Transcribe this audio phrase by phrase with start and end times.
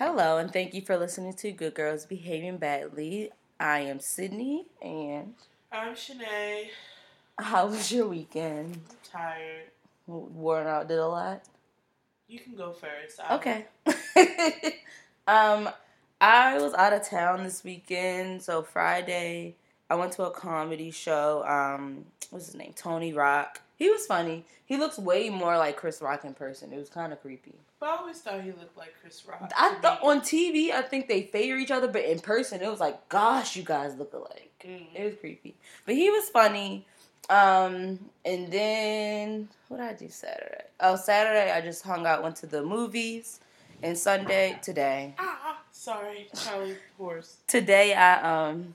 [0.00, 3.28] Hello, and thank you for listening to Good Girls Behaving Badly.
[3.60, 5.34] I am Sydney, and
[5.70, 6.68] I'm Shanae.
[7.38, 8.80] how was your weekend?
[8.88, 9.64] I'm tired.
[10.06, 11.42] Worn out, did a lot.
[12.28, 13.20] You can go first.
[13.22, 13.66] I'll- Okay.
[15.28, 15.68] um,
[16.18, 19.54] I was out of town this weekend, so Friday
[19.90, 21.44] I went to a comedy show.
[21.46, 22.72] Um, what's his name?
[22.74, 23.60] Tony Rock.
[23.80, 24.44] He was funny.
[24.66, 26.70] He looks way more like Chris Rock in person.
[26.70, 27.54] It was kind of creepy.
[27.80, 29.50] But I always thought he looked like Chris Rock.
[29.56, 32.78] I thought on TV, I think they favor each other, but in person, it was
[32.78, 34.52] like, gosh, you guys look alike.
[34.62, 34.82] Mm.
[34.94, 35.54] It was creepy,
[35.86, 36.86] but he was funny.
[37.30, 40.64] Um, and then what did I do Saturday?
[40.80, 43.40] Oh, Saturday I just hung out, went to the movies,
[43.82, 45.14] and Sunday today.
[45.18, 47.38] Ah, sorry, Charlie horse.
[47.46, 48.74] Today I um,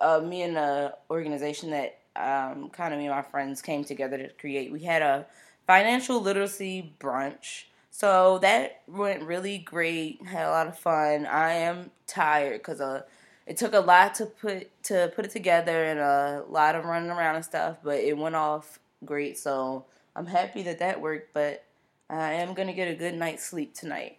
[0.00, 4.18] uh, me and the organization that um, kind of me and my friends came together
[4.18, 4.72] to create.
[4.72, 5.26] We had a
[5.66, 7.64] financial literacy brunch.
[7.90, 10.24] So that went really great.
[10.24, 11.26] Had a lot of fun.
[11.26, 13.02] I am tired because uh,
[13.46, 17.10] it took a lot to put to put it together and a lot of running
[17.10, 17.78] around and stuff.
[17.82, 19.38] But it went off great.
[19.38, 21.34] So I'm happy that that worked.
[21.34, 21.64] But
[22.08, 24.18] I am gonna get a good night's sleep tonight.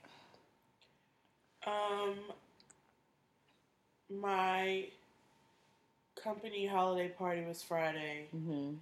[1.66, 2.16] Um,
[4.09, 4.88] my
[6.23, 8.73] company holiday party was Friday, hmm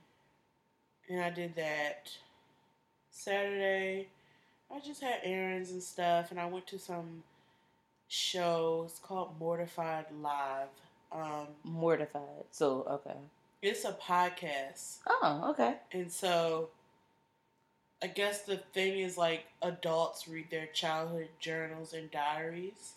[1.09, 2.09] and I did that.
[3.11, 4.07] Saturday,
[4.73, 7.23] I just had errands and stuff, and I went to some
[8.07, 10.69] shows called Mortified Live.
[11.11, 12.45] Um, Mortified.
[12.51, 13.17] So okay.
[13.61, 14.97] it's a podcast.
[15.07, 15.77] Oh okay.
[15.93, 16.69] And so
[18.01, 22.93] I guess the thing is like adults read their childhood journals and diaries.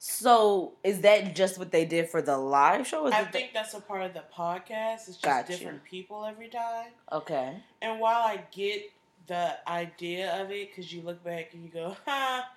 [0.00, 3.06] So is that just what they did for the live show?
[3.08, 4.94] Is I think that's a part of the podcast.
[5.08, 5.52] It's just Gotcha.
[5.52, 6.88] different people every time.
[7.12, 7.56] okay.
[7.82, 8.90] And while I get
[9.26, 12.48] the idea of it, because you look back and you go, ha,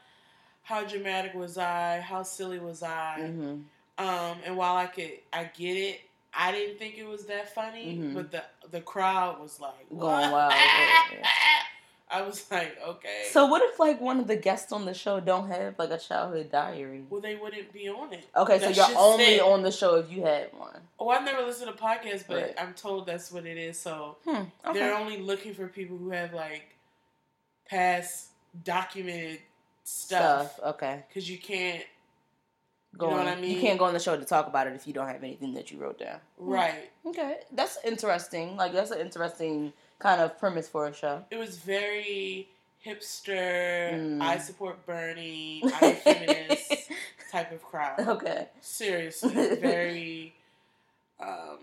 [0.64, 2.00] how dramatic was I?
[2.00, 3.16] How silly was I?
[3.28, 3.62] hmm
[3.98, 6.02] Um, and while I could, I get it.
[6.34, 8.14] I didn't think it was that funny, Mhm.
[8.14, 11.28] but the the crowd was like Going "What?" wild, yeah, yeah.
[12.12, 13.24] I was like, okay.
[13.32, 15.98] So what if like one of the guests on the show don't have like a
[15.98, 17.04] childhood diary?
[17.10, 18.28] well, they wouldn't be on it.
[18.36, 20.80] Okay, so you're only on the show if you had one.
[21.00, 22.56] Oh, I've never listened to podcasts, but Right.
[22.60, 23.80] I'm told that's what it is.
[23.80, 24.44] So Hmm.
[24.66, 24.80] Okay.
[24.80, 26.76] they're only looking for people who have like
[27.70, 28.28] past
[28.64, 29.40] documented
[29.84, 30.60] stuff Stuff.
[30.76, 31.04] Okay.
[31.08, 31.84] because you can't.
[32.98, 33.26] Go know on.
[33.26, 33.52] what I mean?
[33.56, 35.54] You can't go on the show to talk about it if you don't have anything
[35.54, 36.20] that you wrote down.
[36.38, 36.92] Right.
[37.06, 38.58] Okay, that's interesting.
[38.58, 41.24] Like that's an interesting kind of premise for a show.
[41.30, 42.48] It was very
[42.86, 43.94] hipster.
[43.94, 44.22] Mm.
[44.22, 45.62] I support Bernie.
[45.64, 46.74] I'm a feminist
[47.32, 48.00] type of crowd.
[48.00, 48.48] okay.
[48.62, 50.34] Seriously, very,
[51.20, 51.60] um,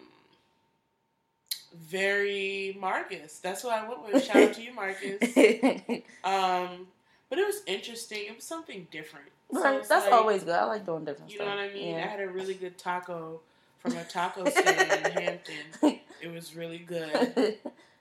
[1.77, 3.39] very Marcus.
[3.41, 4.25] That's what I went with.
[4.25, 5.19] Shout out to you, Marcus.
[6.25, 6.89] Um,
[7.31, 8.25] but it was interesting.
[8.27, 9.27] It was something different.
[9.53, 9.85] So right.
[9.87, 10.55] That's like, always good.
[10.55, 11.41] I like doing different stuff.
[11.41, 11.95] You know what I mean?
[11.97, 13.41] I had a really good taco
[13.79, 16.01] from a taco stand in Hampton.
[16.21, 17.59] It was really good.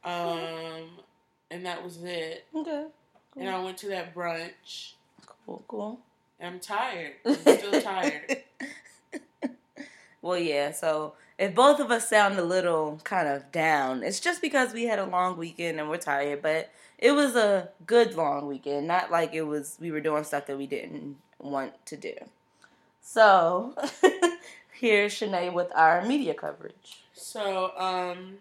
[0.07, 0.89] Um,
[1.51, 2.45] and that was it.
[2.55, 2.85] okay.
[3.37, 4.93] And I went to that brunch.
[5.45, 5.63] Cool.
[5.67, 5.99] Cool.
[6.41, 7.13] I'm tired.
[7.25, 8.37] I'm still tired.
[10.21, 10.71] Well, yeah.
[10.71, 14.83] So if both of us sound a little kind of down, it's just because we
[14.85, 16.41] had a long weekend and we're tired.
[16.41, 18.87] But it was a good long weekend.
[18.87, 22.13] Not like it was we were doing stuff that we didn't want to do.
[23.01, 23.75] So
[24.71, 27.03] here's Shanae with our media coverage.
[27.13, 28.37] So, um,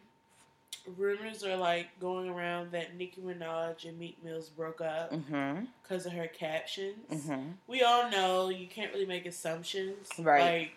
[0.97, 5.65] rumors are like going around that Nicki Minaj and Meek Mills broke up Mm-hmm.
[5.83, 6.97] because of her captions.
[7.11, 7.51] Mm-hmm.
[7.67, 10.09] We all know you can't really make assumptions.
[10.19, 10.41] Right.
[10.61, 10.73] Like,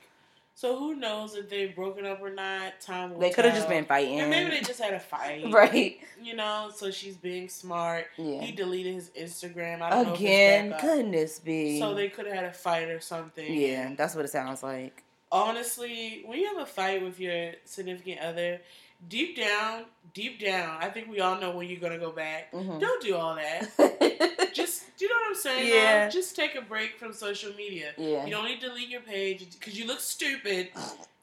[0.55, 2.81] so who knows if they've broken up or not?
[2.81, 4.19] Time will They could have just been fighting.
[4.19, 5.45] And maybe they just had a fight.
[5.53, 5.97] right.
[6.21, 8.07] You know, so she's being smart.
[8.17, 8.41] Yeah.
[8.41, 9.81] He deleted his Instagram.
[9.81, 11.79] I don't know if Again, goodness be.
[11.79, 13.53] So they could have had a fight or something.
[13.53, 15.03] yeah, that's what it sounds like.
[15.31, 18.61] Honestly, when you have a fight with your significant other,
[19.07, 22.51] deep down, deep down, I think we all know when you're gonna go back.
[22.51, 22.79] Mhm.
[22.79, 23.69] Don't do all that.
[24.53, 25.67] Just, you know what I'm saying?
[25.67, 26.05] Yeah.
[26.05, 26.11] though?
[26.11, 27.93] Just take a break from social media.
[27.97, 28.25] yeah.
[28.25, 30.69] You don't need to delete your page because you look stupid.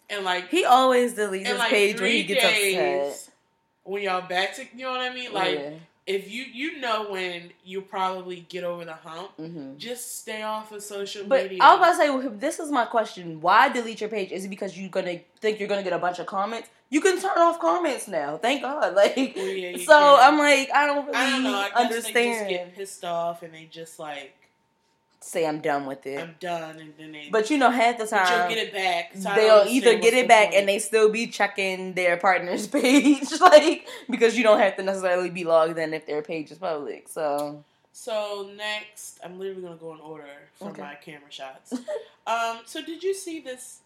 [0.08, 2.76] And like, He always deletes his like page when he gets days,
[3.12, 3.34] upset.
[3.82, 5.32] when y'all back to, you know what I mean?
[5.32, 5.70] Like, yeah.
[6.06, 10.72] If you you know when you probably get over the hump, hmm just stay off
[10.72, 11.58] of social But media.
[11.62, 14.32] I was about to say, this is my question: Why delete your page?
[14.32, 16.68] Is it because you're gonna think you're gonna get a bunch of comments?
[16.88, 18.38] You can turn off comments now.
[18.38, 18.94] Thank God.
[19.00, 20.32] Like, Well, yeah, so can.
[20.32, 21.54] I'm like, I don't really I don't know.
[21.54, 22.14] I understand.
[22.14, 24.34] they just get pissed off and they just like,
[25.20, 26.20] Say I'm done with it.
[26.20, 27.28] I'm done, and then they.
[27.32, 29.10] but you know, half the time you'll get it back.
[29.14, 30.58] so they'll either get it back point.
[30.60, 35.30] and they still be checking their partner's page, like because you don't have to necessarily
[35.30, 37.08] be logged in if their page is public.
[37.08, 40.28] So So next, I'm literally gonna go in order
[40.58, 40.82] for Okay.
[40.82, 41.72] my camera shots.
[42.26, 43.80] um, so did you see this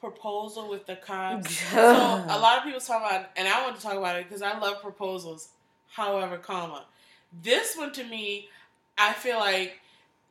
[0.00, 1.56] proposal with the cops?
[1.72, 1.80] so
[2.28, 4.58] a lot of people talk about, and I want to talk about it because I
[4.58, 5.50] love proposals.
[5.92, 6.86] However, comma,
[7.42, 8.48] this one to me,
[8.98, 9.80] I feel like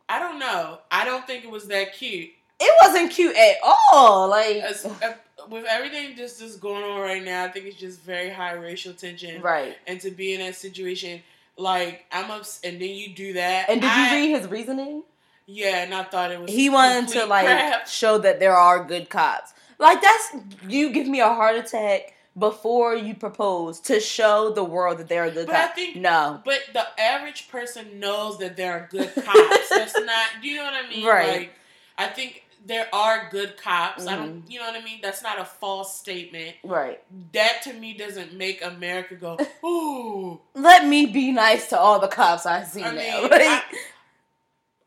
[0.09, 0.79] I don't know.
[0.91, 2.29] I don't think it was that cute.
[2.59, 4.29] It wasn't cute at all.
[4.29, 5.13] Like As, uh,
[5.49, 8.93] with everything just just going on right now, I think it's just very high racial
[8.93, 9.41] tension.
[9.41, 9.75] right.
[9.87, 11.21] And to be in that situation,
[11.57, 13.69] like I'm ups, and then you do that.
[13.69, 15.03] And did you I- read his reasoning?
[15.45, 16.49] Yeah, and I thought it was.
[16.49, 17.85] He wanted to like crap.
[17.87, 19.53] show that there are good cops.
[19.77, 20.35] Like that's
[20.69, 25.23] you give me a heart attack before you propose to show the world that there
[25.23, 26.41] are a good But I think- no.
[26.43, 29.69] But the average person knows that there are good cops.
[29.69, 30.27] That's not.
[30.41, 31.05] Do you know what I mean?
[31.05, 31.27] Right.
[31.41, 31.53] Like,
[31.97, 34.07] I think there are good cops.
[34.07, 34.23] I Mm-hmm.
[34.25, 34.43] don't.
[34.51, 34.99] You know what I mean?
[35.01, 36.55] That's not a false statement.
[36.63, 37.03] Right.
[37.33, 39.37] That to me doesn't make America go.
[39.67, 40.39] Ooh.
[40.55, 43.21] Let me be nice to all the cops I see I now.
[43.21, 43.61] mean, Like, I,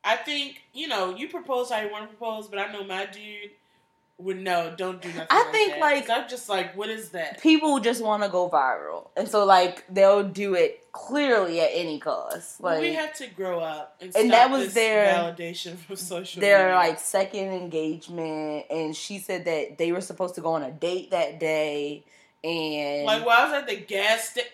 [0.05, 3.07] I think you know you propose how you want to propose, but I know my
[3.07, 3.51] dude
[4.19, 5.27] would no, don't do nothing.
[5.29, 5.81] I like think, that.
[5.81, 7.41] like- I'm just like, what is that?
[7.43, 11.99] people just want to go viral, and so like they'll do it clearly at any
[11.99, 12.61] cost.
[12.61, 16.65] Like we have to grow up, and, And that was their- validation from social their
[16.69, 16.75] media.
[16.77, 21.11] like second engagement, and she said that they were supposed to go on a date
[21.11, 22.03] that day,
[22.43, 24.49] and like while I was at the gas station.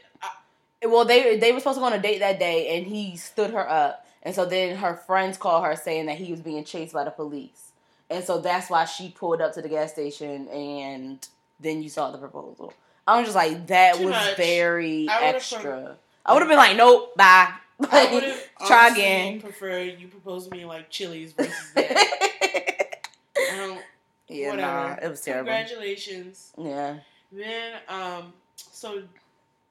[0.84, 3.50] well they they were supposed to go on a date that day, and he stood
[3.52, 6.92] her up, and so then her friends called her saying that he was being chased
[6.92, 7.70] by the police,
[8.12, 11.26] and so that's why she pulled up to the gas station, and
[11.60, 12.72] then you saw the proposal.
[13.06, 14.36] I was just like, that Too was much.
[14.36, 15.96] very I extra.
[16.24, 17.52] I would have been like, nope, bye.
[17.90, 19.40] I Try again.
[19.40, 23.06] Preferred you propose to me like Chili's versus that.
[23.36, 23.80] I don't.
[24.28, 24.72] yeah, Whatever.
[24.72, 25.46] nah, it was terrible.
[25.50, 26.52] Congratulations.
[26.56, 26.98] Yeah.
[27.32, 29.02] Then, um, so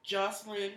[0.02, 0.72] Jocelyn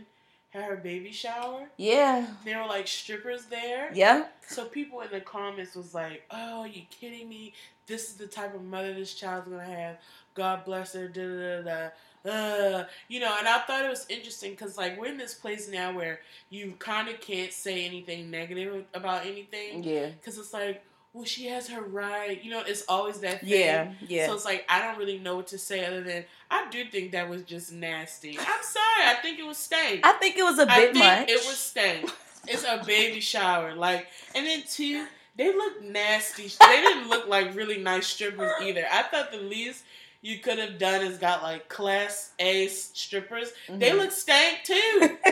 [0.56, 1.68] had her baby shower.
[1.78, 2.28] Yeah.
[2.44, 3.92] There were like strippers there.
[3.94, 4.26] Yeah.
[4.48, 7.54] So people in the comments was like, "Oh, you kidding me?
[7.88, 9.98] This is the type of mother this child's gonna have.
[10.34, 11.90] God bless her." Da da da da.
[12.32, 15.70] Uh, you know, and I thought it was interesting because like we're in this place
[15.70, 20.08] now where you kind of can't say anything negative about anything Yeah.
[20.08, 20.82] because it's like,
[21.16, 22.44] well, she has her right.
[22.44, 23.50] You know, it's always that thing.
[23.50, 23.94] Yeah.
[24.06, 24.28] Yeah.
[24.28, 27.14] So it's like I don't really know what to say other than I do think
[27.14, 28.38] that was just nasty.
[28.38, 29.06] I'm sorry.
[29.08, 30.02] I think it was stank.
[30.04, 31.30] I think it was a I bit think much.
[31.30, 32.12] it was stank.
[32.48, 35.08] It's a baby shower, like, and then two,
[35.38, 36.44] they look nasty.
[36.48, 38.86] They didn't look like really nice strippers either.
[38.92, 39.84] I thought the least
[40.22, 43.52] you could have done is got like class A strippers.
[43.70, 43.98] They Mhm.
[43.98, 45.18] look stank too.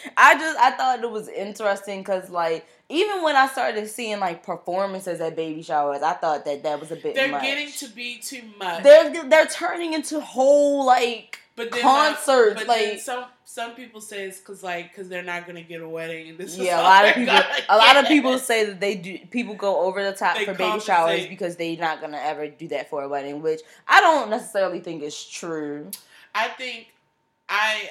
[0.16, 4.42] I just I thought it was interesting because like even when I started seeing like
[4.42, 7.14] performances at baby showers, I thought that that was a bit.
[7.14, 7.42] They're much.
[7.42, 8.82] getting to be too much.
[8.82, 14.38] They're they're turning into whole like but concerts, But like- some some people say it's
[14.38, 16.80] because like because they're not gonna get a wedding and this is yeah.
[16.80, 17.34] A lot of people
[17.68, 20.54] a lot of people say that they do people go over the top They for
[20.54, 24.30] baby showers because they're not gonna ever do that for a wedding, which I don't
[24.30, 25.90] necessarily think is true.
[26.34, 26.94] I think
[27.48, 27.90] I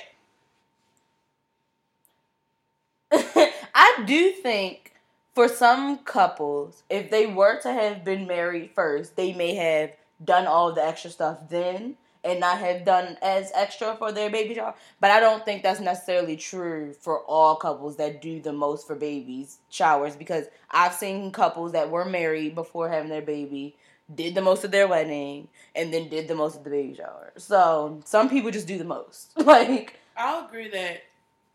[3.74, 4.94] I do think
[5.34, 9.92] for some couples, if they were to have been married first, they may have
[10.24, 14.56] done all the extra stuff then and not have done as extra for their baby
[14.56, 14.74] shower.
[15.00, 18.96] But I don't think that's necessarily true for all couples that do the most for
[18.96, 23.76] babies showers because I've seen couples that were married before having their baby
[24.14, 27.32] did the most of their wedding and then did the most of the baby shower.
[27.38, 29.34] So some people just do the most.
[29.46, 31.04] like I'll agree that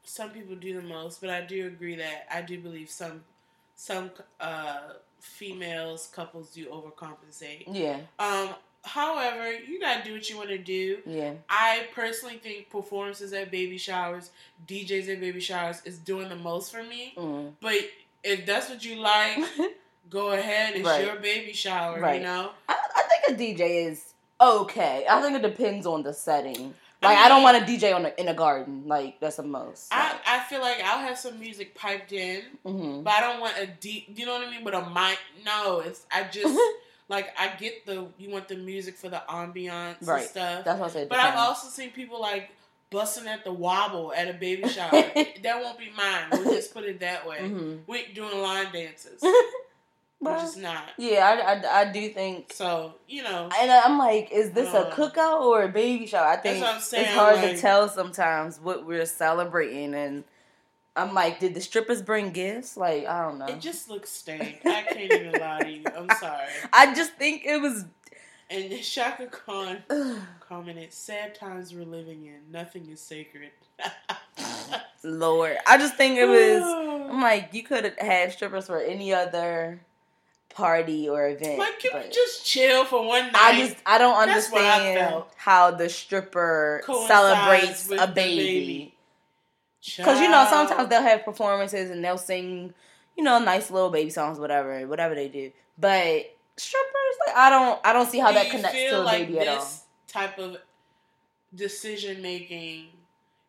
[0.04, 3.23] some people do the most, but I do agree that I do believe some
[3.76, 4.80] some uh,
[5.21, 7.64] females couples do overcompensate.
[7.68, 8.50] yeah, Um,
[8.85, 10.99] however, you gotta do what you want to do.
[11.06, 11.32] yeah.
[11.49, 14.30] I personally think performances at baby showers,
[14.68, 17.14] DJs at baby showers, is doing the most for me.
[17.16, 17.52] Mm.
[17.61, 17.76] But
[18.23, 19.38] if that's what you like,
[20.11, 20.75] go ahead.
[20.76, 21.04] It's Right.
[21.04, 22.00] your baby shower.
[22.00, 22.21] Right.
[22.21, 22.50] You know.
[22.68, 23.02] I, I
[23.37, 25.06] think a DJ is okay.
[25.09, 26.75] I think it depends on the setting.
[27.02, 28.85] Like I, don't want a DJ on a, in a garden.
[28.87, 29.88] Like that's the most.
[29.92, 33.56] I, I feel like I'll have some music piped in, hmm but I don't want
[33.59, 34.12] a deep.
[34.16, 34.64] You know what I mean?
[34.64, 35.80] But a mic, no.
[35.80, 36.56] It's I just
[37.09, 40.21] like I get the you want the music for the ambiance Right.
[40.21, 40.64] and stuff.
[40.64, 41.09] That's what I said.
[41.09, 42.50] But I've also seen people like
[42.90, 44.90] busting at the wobble at a baby shower.
[44.90, 46.26] that won't be mine.
[46.30, 47.38] We'll just put it that way.
[47.40, 47.80] Mhm.
[47.87, 49.23] We doing line dances.
[50.23, 50.85] Well, We're just not.
[50.99, 52.52] yeah, I, I, I do think.
[52.52, 56.29] So you know, And I'm like, is this a Uh, cookout or a baby shower?
[56.29, 59.95] I think saying, it's hard like- to tell sometimes what we're celebrating.
[59.95, 60.23] And
[60.95, 62.76] I'm like, did the strippers bring gifts?
[62.76, 63.47] Like, I don't know.
[63.47, 64.61] it just looks stank.
[64.64, 65.85] I can't even lie to you.
[65.97, 66.47] I'm sorry.
[66.73, 67.85] I just think it was.
[68.49, 69.79] And Chaka Khan
[70.41, 72.41] commented, "Sad times we're living in.
[72.52, 73.50] Nothing is sacred."
[75.05, 76.62] Lord, I just think it was.
[77.12, 79.81] I'm like, you could have had strippers for any other
[80.54, 81.59] party or event.
[81.59, 83.35] Like, can we just chill for one night?
[83.35, 88.94] I just I don't what I understand how the stripper celebrates a baby.
[89.97, 92.73] Because you know sometimes they'll have performances and they'll sing,
[93.16, 95.50] you know, nice little baby songs, whatever, whatever they do.
[95.78, 99.26] But strippers, like I don't, I don't see how Do that connects to a like
[99.26, 99.68] baby at all.
[100.06, 100.59] type of
[101.54, 102.87] decision making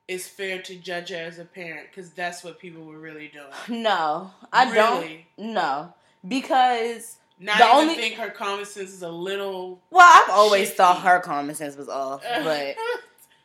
[0.07, 3.45] is fair to judge her as a parent because that's what people were really doing.
[3.83, 5.27] No, I Really?
[5.37, 5.53] don't.
[5.53, 5.93] No,
[6.27, 9.81] because Not The only- think her common sense is a little.
[9.91, 10.77] well, I've always Shifty.
[10.77, 12.75] thought her common sense was off, but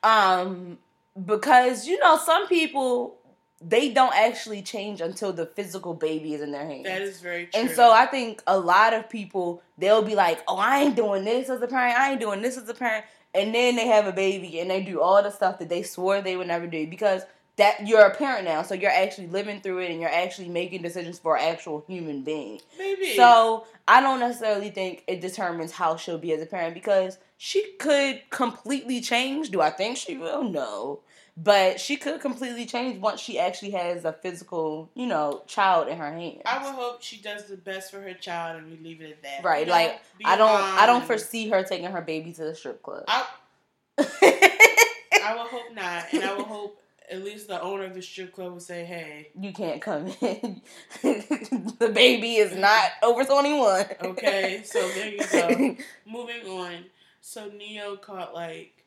[0.02, 0.78] um,
[1.24, 3.14] because you know some people
[3.60, 6.84] they don't actually change until the physical baby is in their hands.
[6.84, 7.60] that is very true.
[7.60, 11.24] And so I think a lot of people they'll be like, "Oh, I ain't doing
[11.24, 11.98] this as a parent.
[11.98, 13.04] I ain't doing this as a parent."
[13.34, 16.20] And then they have a baby and they do all the stuff that they swore
[16.22, 17.22] they would never do because
[17.58, 20.80] that you're a parent now, so you're actually living through it and you're actually making
[20.80, 22.60] decisions for an actual human being.
[22.78, 27.18] maybe So I don't necessarily think it determines how she'll be as a parent because
[27.36, 29.50] she could completely change.
[29.50, 30.44] Do I think she will?
[30.44, 31.00] No.
[31.36, 35.96] But she could completely change once she actually has a physical, you know, child in
[35.96, 36.42] her hands.
[36.44, 39.22] I would hope she does the best for her child, and we leave it at
[39.22, 39.44] that.
[39.44, 42.56] Right, You know, like, I don't I don't foresee her taking her baby to the
[42.56, 43.04] strip club.
[43.06, 43.24] I,
[43.98, 48.32] I would hope not, and I would hope at least the owner of the strip
[48.34, 50.62] club would say, "Hey, you can't come in.
[51.02, 53.86] the baby is not over 21.
[54.00, 55.76] okay." So there you go.
[56.06, 56.84] Moving on.
[57.20, 58.84] So Neo caught like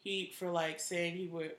[0.00, 1.52] heat for like saying he would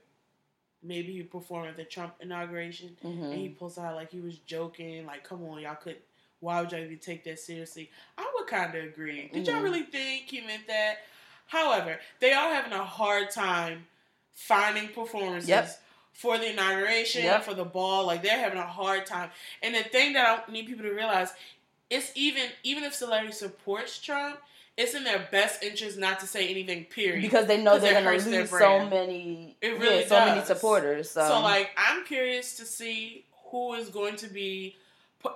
[0.82, 5.06] maybe he perform at the Trump inauguration, and he pulls out like he was joking,
[5.06, 5.98] like, "Come on, y'all could."
[6.42, 7.92] Why would y'all even take that seriously?
[8.18, 9.30] I would kind of agree.
[9.34, 9.64] Did y'all Mhm.
[9.64, 11.00] really think he meant that?
[11.48, 13.88] However, they are having a hard time
[14.34, 15.70] finding performances Yep.
[16.20, 17.44] For the inauguration, Yep.
[17.44, 18.06] for the ball.
[18.06, 19.30] Like they're having a hard time.
[19.64, 21.32] And the thing that I need people to realize,
[21.90, 24.38] it's even even if celebrity supports Trump,
[24.76, 26.84] it's in their best interest not to say anything.
[26.86, 27.22] Period.
[27.22, 30.26] Because they know they're it gonna hurts their lose so many, It really yeah, so
[30.26, 31.10] many supporters.
[31.10, 34.76] So, so like, I'm curious to see who is going to be.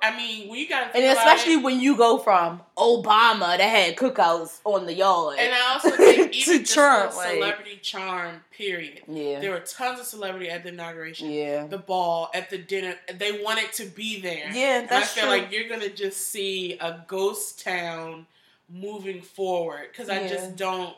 [0.02, 4.60] I mean, when you got and especially when you go from Obama that had cookouts
[4.64, 8.42] on the yard, And I also think to even just Trump, celebrity charm.
[8.52, 9.02] Period.
[9.08, 11.30] yeah, There were tons of celebrity at the inauguration.
[11.30, 12.96] yeah, the ball at the dinner.
[13.18, 14.50] They wanted to be there.
[14.52, 14.80] yeah.
[14.80, 15.32] And I That's feel true.
[15.34, 18.26] like you're gonna just see a ghost town
[18.70, 20.96] moving forward because I just don't.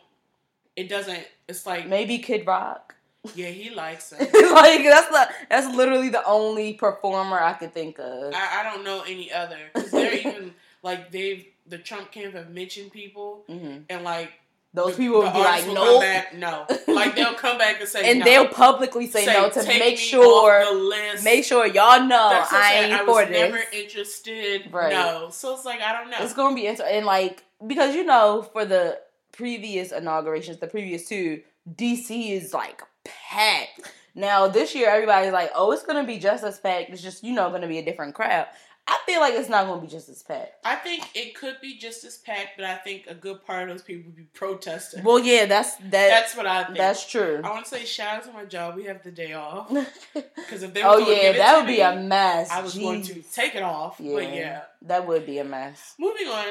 [0.75, 1.25] It doesn't.
[1.48, 2.96] It's like Maybe Kid Rock.
[3.36, 4.20] yeah, he likes it.
[4.22, 8.34] like that's the that's literally the only performer I could think of.
[8.36, 12.51] I, I don't know any other because they're even like they've the Trump camp have
[12.51, 14.34] mentioned people hmm and like
[14.75, 17.88] Those people the would be like, will nope, back, no, like they'll come back and
[17.88, 18.25] say and no.
[18.25, 21.24] they'll publicly say, no to make sure off the list.
[21.24, 23.51] make sure y'all know I ain't I for was this.
[23.51, 24.74] never interested.
[24.74, 24.91] Right.
[24.91, 26.17] No, so it's like I don't know.
[26.20, 29.00] It's gonna be interesting, and like because you know for the
[29.32, 31.41] previous inaugurations, the previous two,
[31.74, 33.94] DC is like packed.
[34.13, 36.89] Now this year, everybody's like, "Oh, it's gonna be just as packed.
[36.89, 38.48] It's just you know gonna be a different crowd."
[38.88, 40.54] I feel like it's not gonna be just as packed.
[40.63, 43.70] I think it could be just as packed, but I think a good part of
[43.70, 45.04] those people would be protesting.
[45.04, 45.89] Well, yeah, that's that.
[45.92, 46.77] that's what I think.
[46.77, 47.42] that's true.
[47.44, 48.75] I want to say shout out to my job.
[48.75, 49.70] We have the day off
[50.13, 52.51] because if they were oh yeah, give it that to would be a mess.
[52.51, 53.96] I was going to take it off.
[54.00, 54.13] Yeah.
[54.13, 55.96] But yeah, That would be a mess.
[56.00, 56.46] moving on.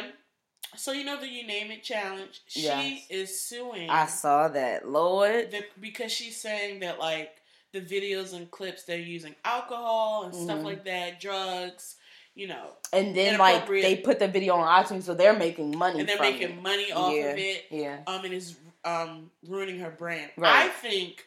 [0.76, 2.40] So you know the you name it challenge.
[2.48, 3.06] She Yes.
[3.08, 5.52] is suing I saw that, Lord.
[5.52, 7.30] the, because she's saying that like
[7.72, 10.64] the videos and clips they're using alcohol and stuff Mhm.
[10.64, 11.94] like that, drugs,
[12.34, 16.00] you know, And then like they put the video on iTunes, so they're making money.
[16.00, 16.62] and they're making it.
[16.62, 17.24] money off Yeah.
[17.26, 17.64] of it.
[17.70, 17.98] Yeah.
[18.06, 20.30] um, and it's um ruining her brand.
[20.36, 20.66] Right.
[20.66, 21.26] I think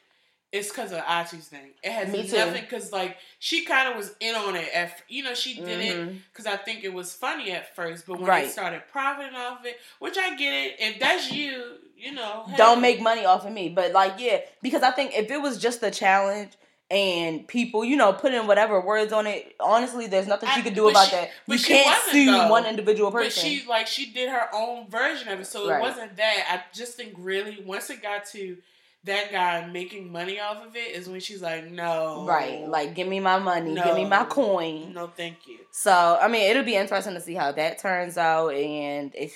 [0.51, 1.71] it's because of Achi's thing.
[1.83, 4.69] It has Me nothing because like she kind of was in on it.
[4.73, 6.19] At you know she did it Mhm.
[6.31, 8.45] because I think it was funny at first, but when Right.
[8.45, 10.75] they started profiting off of it, which I get it.
[10.79, 12.57] If that's you, you know, hey.
[12.57, 15.57] Don't make money off of me, but like yeah, because I think if it was
[15.57, 16.51] just a challenge
[16.89, 20.73] and people, you know, put in whatever words on it, honestly, there's nothing she could
[20.73, 21.29] do about she- that.
[21.45, 22.47] You she can't sue though.
[22.49, 23.43] one individual person.
[23.43, 25.79] But she like she did her own version of it, so Right.
[25.79, 26.45] it wasn't that.
[26.49, 28.57] I just think really once it got to
[29.03, 33.07] that guy making money off of it is when she's like, no, right, like give
[33.07, 34.93] me my money, give me my coin.
[34.93, 35.57] no, thank you.
[35.71, 39.33] So I mean, it'll be interesting to see how that turns out and if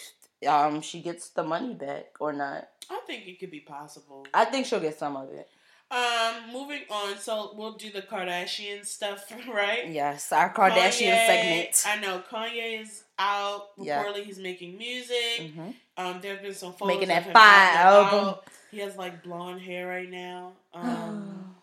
[0.47, 2.67] um she gets the money back or not.
[2.89, 4.25] I think it could be possible.
[4.33, 5.47] I think she'll get some of it.
[5.91, 7.17] Um, moving on.
[7.17, 9.89] So we'll do the Kardashian stuff, right?
[9.89, 11.83] Yes, our Kardashian Kanye- segment.
[11.85, 13.69] I know Kanye is out.
[13.77, 14.03] Yeah.
[14.03, 15.39] Reportedly, he's making music.
[15.39, 15.73] Mhm.
[15.97, 18.19] Um, there have been some photos Making that fire album.
[18.19, 18.43] about.
[18.71, 20.53] He has like blonde hair right now.
[20.73, 21.55] Um,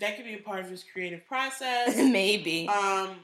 [0.00, 1.96] that could be a part of his creative process.
[1.96, 2.68] Maybe.
[2.68, 3.16] Um,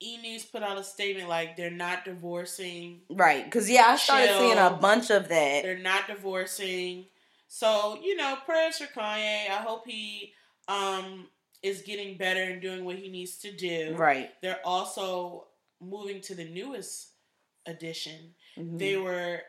[0.00, 3.00] E News put out a statement like they're not divorcing.
[3.10, 3.44] right.
[3.44, 4.38] Because, yeah, I started Chill.
[4.40, 5.62] seeing a bunch of that.
[5.62, 7.06] They're not divorcing.
[7.48, 9.48] So, you know, prayers for Kanye.
[9.50, 10.32] I hope he
[10.68, 11.28] um
[11.62, 13.94] is getting better and doing what he needs to do.
[13.96, 14.30] Right.
[14.42, 15.46] They're also
[15.80, 17.08] moving to the newest
[17.66, 18.34] edition.
[18.56, 18.78] Mhm.
[18.78, 19.42] They were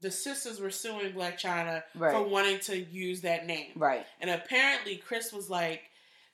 [0.00, 3.72] the sisters were suing Blac Chyna for wanting to use that name.
[3.74, 4.04] Right.
[4.20, 5.80] And apparently Kris was like,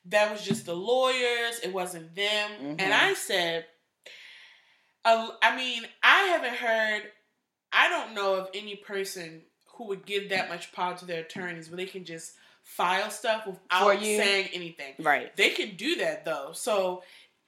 [0.05, 2.51] that was just the lawyers, it wasn't them.
[2.59, 2.81] Mhm.
[2.81, 3.65] And I said,
[5.05, 7.11] I mean, I haven't heard,
[7.71, 9.43] I don't know of any person
[9.75, 13.45] who would give that much power to their attorneys where they can just file stuff
[13.47, 14.93] without saying anything.
[14.99, 15.35] Right.
[15.35, 16.51] They can do that though.
[16.53, 17.03] So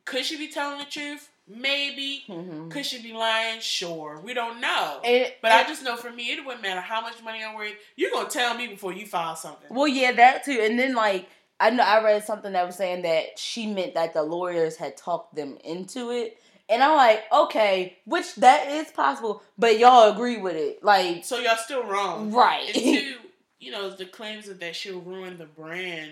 [0.06, 1.30] could she be telling the truth?
[1.48, 2.24] Maybe.
[2.28, 2.72] Mhm.
[2.72, 3.60] Could she be lying?
[3.60, 4.20] Sure.
[4.24, 5.02] We don't know.
[5.04, 7.74] It- but I just know for me, it wouldn't matter how much money I'm worth.
[7.96, 9.68] You're gonna tell me before you file something.
[9.70, 10.60] Well, yeah, that too.
[10.62, 11.28] And then like
[11.60, 14.98] I know I read something that was saying that she meant that the lawyers had
[14.98, 16.38] talked them into it.
[16.70, 20.84] And I'm like, okay, which that is possible, but y'all agree with it.
[20.84, 22.32] Like So y'all still wrong.
[22.32, 22.74] right.
[22.76, 23.16] And two,
[23.60, 26.12] you know, the claims of that she'll ruin the brand.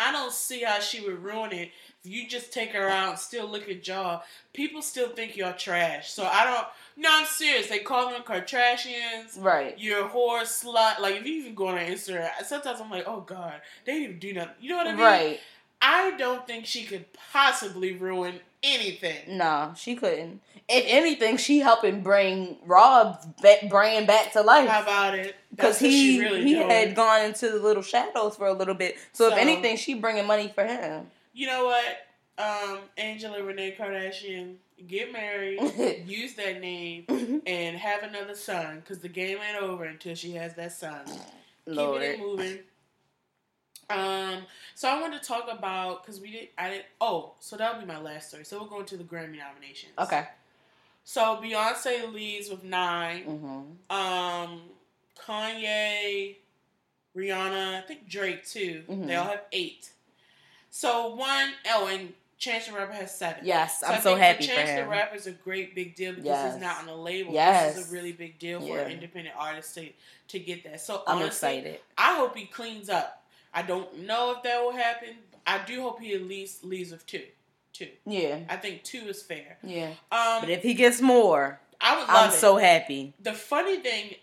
[0.00, 1.70] I don't see how she would ruin it
[2.02, 4.22] if you just take her out and still look at y'all.
[4.54, 6.10] People still think y'all trash.
[6.10, 6.66] So I don't.
[6.96, 7.68] No, I'm serious.
[7.68, 9.38] They call them Kardashians.
[9.38, 9.78] right.
[9.78, 10.98] You're a whore slut.
[11.00, 14.18] Like if you even go on Instagram, sometimes I'm like, oh god, they didn't even
[14.18, 14.54] do nothing.
[14.60, 15.00] You know what I mean?
[15.00, 15.40] Right.
[15.82, 19.36] I don't think she could possibly ruin anything.
[19.36, 20.40] No, she couldn't.
[20.68, 23.26] If anything, she helping bring Rob's
[23.68, 24.68] brand back to life.
[24.68, 25.34] How about it?
[25.50, 26.70] because he really he doing.
[26.70, 28.96] had gone into the little shadows for a little bit.
[29.12, 31.08] So, if anything, she bringing money for him.
[31.34, 32.06] You know what?
[32.38, 34.54] Um, Angela Renee Kardashian,
[34.86, 37.04] get married, use that name,
[37.46, 38.76] and have another son.
[38.80, 41.04] Because the game ain't over until she has that son.
[41.66, 42.02] Lord.
[42.02, 42.58] Keeping it moving.
[43.90, 44.42] Um,
[44.74, 46.48] so I wanted to talk about because we did.
[46.56, 46.84] I did.
[47.00, 48.44] Oh, so that'll be my last story.
[48.44, 49.92] So we're going to the Grammy nominations.
[49.98, 50.26] Okay.
[51.04, 54.60] So Beyonce leads with 9 hmm Um,
[55.26, 56.36] Kanye,
[57.16, 58.84] Rihanna, I think Drake too.
[58.88, 59.06] Mhm.
[59.06, 59.90] They all have eight.
[60.70, 63.44] So one, oh, and Chance the Rapper has seven.
[63.44, 64.84] Yes, So I'm I so happy for Chance him.
[64.84, 66.54] the Rapper is a great big deal because Yes.
[66.54, 67.32] he's not on a label.
[67.34, 67.74] Yes.
[67.74, 69.88] This is a really big deal for an independent artist to,
[70.28, 70.80] to get that.
[70.80, 71.80] So I'm honestly, excited.
[71.98, 73.21] I hope he cleans up.
[73.54, 75.10] I don't know if that will happen.
[75.46, 77.24] I do hope he at least leaves with two.
[77.72, 77.88] Two.
[78.06, 79.56] Yeah, I think two is fair.
[79.62, 79.88] yeah.
[80.10, 82.34] Um, But if he gets more, I would love I'm it.
[82.34, 83.14] so happy.
[83.20, 84.14] the funny thing,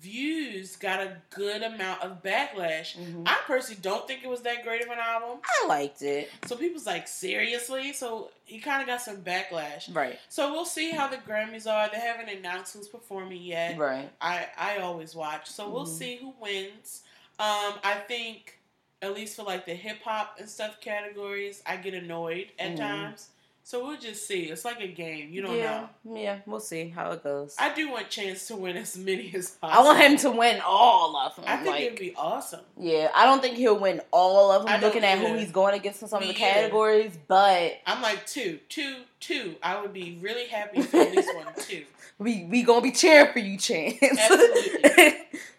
[0.00, 2.96] views got a good amount of backlash.
[2.96, 3.26] Mhm.
[3.26, 5.38] I personally don't think it was that great of an album.
[5.62, 6.30] I liked it.
[6.46, 7.92] So people's like, seriously?
[7.94, 9.92] So he kind of got some backlash.
[9.94, 11.88] Right, So we'll see how the Grammys are.
[11.90, 13.78] They haven't announced who's performing yet.
[13.78, 14.10] right.
[14.20, 15.46] I I always watch.
[15.48, 15.98] So we'll Mhm.
[15.98, 17.02] see who wins.
[17.38, 18.57] Um, I think
[19.02, 22.76] at least for like the hip hop and stuff categories, I get annoyed at Mhm.
[22.78, 23.28] times.
[23.64, 24.44] So we'll just see.
[24.44, 25.30] It's like a game.
[25.30, 26.16] You don't yeah, know.
[26.16, 26.38] yeah.
[26.46, 27.54] We'll see how it goes.
[27.58, 29.78] I do want Chance to win as many as possible.
[29.82, 31.44] I want him to win all of them.
[31.46, 32.60] I think like, it'd be awesome.
[32.78, 34.72] yeah, I don't think he'll win all of them.
[34.72, 36.52] I Looking at who he's going against in some Me of the either.
[36.54, 39.56] categories, but I'm like two, two, two.
[39.62, 41.84] I would be really happy if at least one two.
[42.18, 43.98] we we gonna be cheering for you, Chance.
[44.02, 45.14] Absolutely.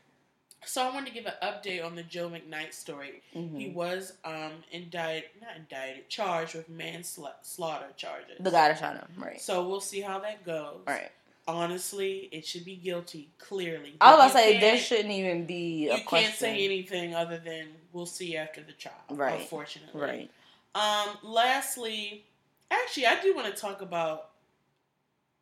[0.69, 3.23] So I wanted to give an update on the Joe McKnight story.
[3.35, 3.59] Mhm.
[3.59, 8.37] He was um indicted, not indicted, charged with manslaughter charges.
[8.39, 9.41] The guy to shine him, right?
[9.41, 10.81] So we'll see how that goes.
[10.85, 11.11] Right.
[11.47, 13.29] Honestly, it should be guilty.
[13.39, 16.27] Clearly, I was about to say there shouldn't even be a You question.
[16.29, 18.93] can't say anything other than we'll see after the trial.
[19.09, 19.41] Right.
[19.41, 19.99] Unfortunately.
[19.99, 20.29] Right.
[20.75, 21.17] Um.
[21.23, 22.25] Lastly,
[22.69, 24.29] actually, I do want to talk about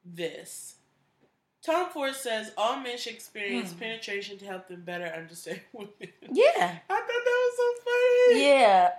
[0.05, 0.75] this.
[1.67, 3.79] Tom Ford says all men should experience Hmm.
[3.79, 5.89] penetration to help them better understand women.
[6.31, 6.77] Yeah.
[6.89, 8.45] I thought that was so funny.
[8.47, 8.91] Yeah.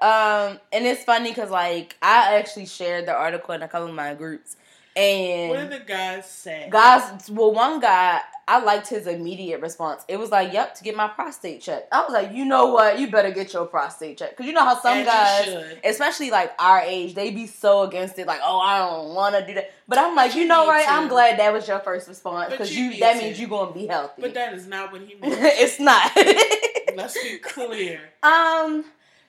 [0.52, 3.94] Um, and it's funny because like I actually shared the article in a couple of
[3.94, 4.57] my groups,
[4.94, 6.68] and What did the guys say?
[6.70, 10.04] guys, well, one guy I liked his immediate response.
[10.08, 12.98] It was like, "Yep, to get my prostate checked." I was like, "You know what?
[12.98, 15.76] You better get your prostate checked," because you know how some you guys.
[15.84, 19.46] Especially like our age, they be so against it, like, oh, I don't want to
[19.46, 19.70] do that.
[19.87, 20.84] But I'm like, you you know, right?
[20.84, 20.90] to.
[20.90, 23.22] I'm glad that was your first response because you you, that to.
[23.22, 24.22] means you're gonna be healthy.
[24.22, 25.34] But that is not what he meant.
[25.38, 26.11] it's not.
[26.96, 28.00] Let's be clear.
[28.22, 28.84] Um,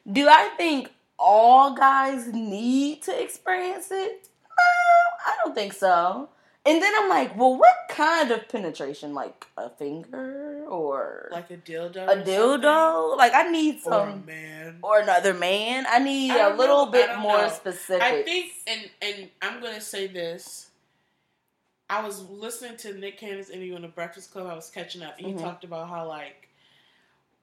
[0.09, 4.29] do I think all guys need to experience it?
[4.47, 6.29] No, I don't think so.
[6.69, 9.13] And then I'm like, well, what kind of penetration?
[9.13, 11.95] Like a finger or Like a dildo.
[11.97, 12.33] a or something?
[12.33, 13.17] dildo?
[13.17, 14.77] Like I need some Or man.
[14.83, 15.85] or another man.
[15.89, 16.91] I need I a little know.
[16.91, 17.49] Bit more know.
[17.49, 18.03] specific.
[18.03, 20.67] I think, and and I'm gonna say this.
[21.89, 24.45] I was listening to Nick Cannon's interview on the Breakfast Club.
[24.45, 25.41] I was catching up, and he Mhm.
[25.41, 26.48] talked about how like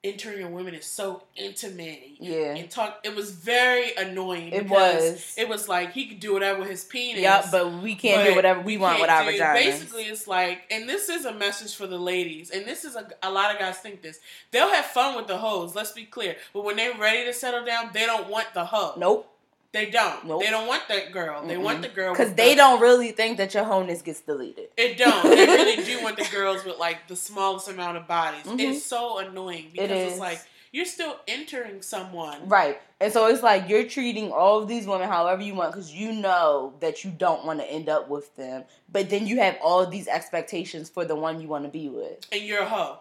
[0.04, 2.00] entering your women is so intimate.
[2.18, 2.54] Yeah.
[2.54, 4.52] And talk it was very annoying.
[4.52, 5.34] It was.
[5.36, 7.22] It was like he could do whatever with his penis.
[7.22, 9.54] Yep, but we can't but do whatever we want with our vaginas.
[9.54, 13.08] Basically, it's like, and this is a message for the ladies, and this is a,
[13.22, 14.20] a lot of guys think this.
[14.50, 15.74] They'll have fun with the hoes.
[15.74, 18.94] Let's be clear, but when they're ready to settle down, they don't want the hoe.
[18.96, 19.32] nope.
[19.76, 20.24] They don't.
[20.24, 20.40] Nope.
[20.42, 21.46] They don't want that girl.
[21.46, 24.68] They want the girl Because they the- don't really think that your wholeness gets deleted.
[24.76, 25.22] It don't.
[25.22, 28.44] They really do want the girls with like the smallest amount of bodies.
[28.46, 28.58] Mhm.
[28.58, 30.40] It's so annoying because it's like
[30.72, 32.48] you're still entering someone.
[32.48, 32.80] Right.
[33.00, 36.12] And so it's like you're treating all of these women however you want because you
[36.12, 38.64] know that you don't want to end up with them.
[38.90, 42.26] But then you have all these expectations for the one you want to be with.
[42.32, 42.98] and you're a hoe.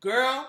[0.00, 0.48] Girl,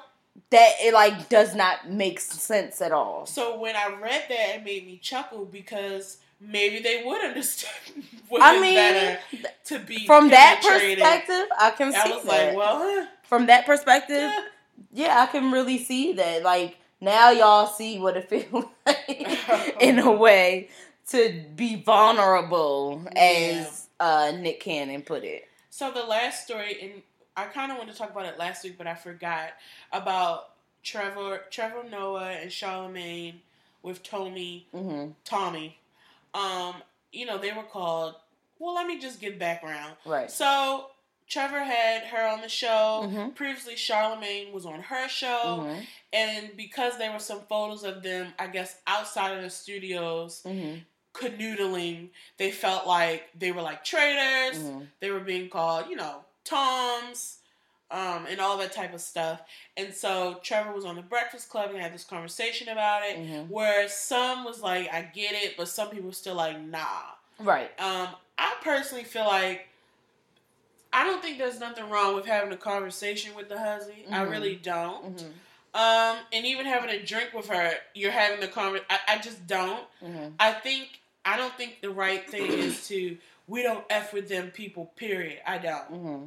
[0.50, 3.26] That it like does not make sense at all.
[3.26, 8.04] so when I read that, it made me chuckle because maybe they would understand
[8.42, 9.18] I mean,
[9.66, 12.48] to be From that perspective, I can I see was that.
[12.48, 13.06] like, well, huh?
[13.24, 14.44] From that perspective, Yeah.
[14.94, 16.44] yeah, I can really see that.
[16.44, 19.38] Like now, y'all see what it feels like
[19.82, 20.70] in a way
[21.10, 25.44] to be vulnerable, as uh, Nick Cannon put it.
[25.70, 27.02] So the last story, and
[27.36, 29.52] I kind of wanted to talk about it last week, but I forgot
[29.92, 30.50] about
[30.84, 33.42] Trevor, Trevor Noah, and Charlemagne
[33.84, 35.78] with Tomi, hmm Tomi.
[36.34, 36.76] Um,
[37.12, 38.16] you know they were called.
[38.60, 39.96] Well, let me just give background.
[40.06, 40.30] Right.
[40.30, 40.88] So
[41.28, 43.08] Trevor had her on the show.
[43.10, 43.34] Mhm.
[43.36, 45.80] Previously, Charlemagne was on her show, hmm
[46.14, 50.76] and because there were some photos of them, I guess outside of the studios hmm
[51.14, 54.58] canoodling, they felt like they were like traitors.
[54.58, 57.38] hmm They were being called, you know, Toms,
[57.90, 59.42] um, and all that type of stuff.
[59.78, 63.50] And so Trevor was on the Breakfast Club and had this conversation about it, Mhm.
[63.50, 67.02] where some was like, I get it, but some people were still like, nah.
[67.40, 67.72] Right.
[67.80, 69.68] Um, I personally feel like
[70.94, 74.04] I don't think there's nothing wrong with having a conversation with the husband.
[74.12, 74.30] I Mhm.
[74.30, 75.20] really don't.
[75.20, 75.32] hmm
[75.74, 78.86] Um, and even having a drink with her, you're having the conversation.
[78.90, 79.88] I, I just don't.
[80.02, 83.18] hmm I think I don't think the right thing is to
[83.52, 84.86] we don't f with them people.
[84.96, 85.40] Period.
[85.46, 85.84] I don't.
[85.88, 86.26] hmm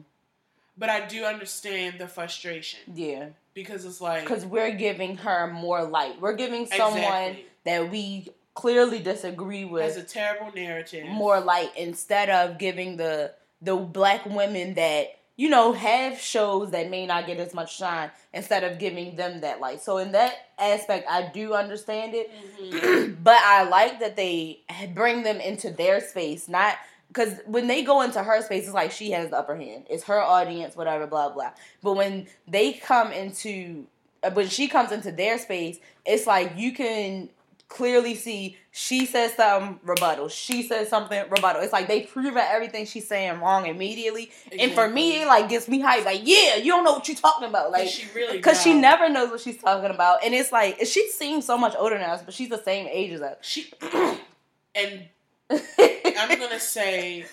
[0.77, 3.27] But I do understand the frustration Yeah.
[3.55, 6.21] because it's like Because we're giving her more light.
[6.21, 7.47] We're giving someone Exactly.
[7.65, 11.07] that we clearly disagree with has a terrible narrative.
[11.07, 13.33] more light instead of giving the
[13.63, 18.11] the black women that you know have shows that may not get as much shine
[18.33, 19.81] instead of giving them that light.
[19.83, 23.17] So in that aspect, I do understand it, Mhm.
[23.29, 24.61] but I like that they
[24.95, 26.77] bring them into their space, not.
[27.15, 29.85] Because when they go into her space, it's like she has the upper hand.
[29.89, 31.53] It's her audience, whatever, blah blah.
[31.83, 33.87] But when they come into,
[34.25, 37.29] uh, when she comes into their space, it's like you can
[37.69, 40.29] clearly see she says something rebuttal.
[40.29, 41.63] She says something rebuttal.
[41.63, 44.33] It's like they prove that everything she's saying wrong immediately.
[44.59, 46.05] And for me, it like gets me hyped.
[46.05, 47.71] Like, yeah, you don't know what you're talking about.
[47.71, 50.25] Like Like, she really because she never knows what she's talking about.
[50.25, 53.13] And it's like she seems so much older than us, but she's the same age
[53.13, 53.37] as us.
[53.41, 53.73] she
[54.75, 55.09] and
[55.51, 57.27] I'm gonna say,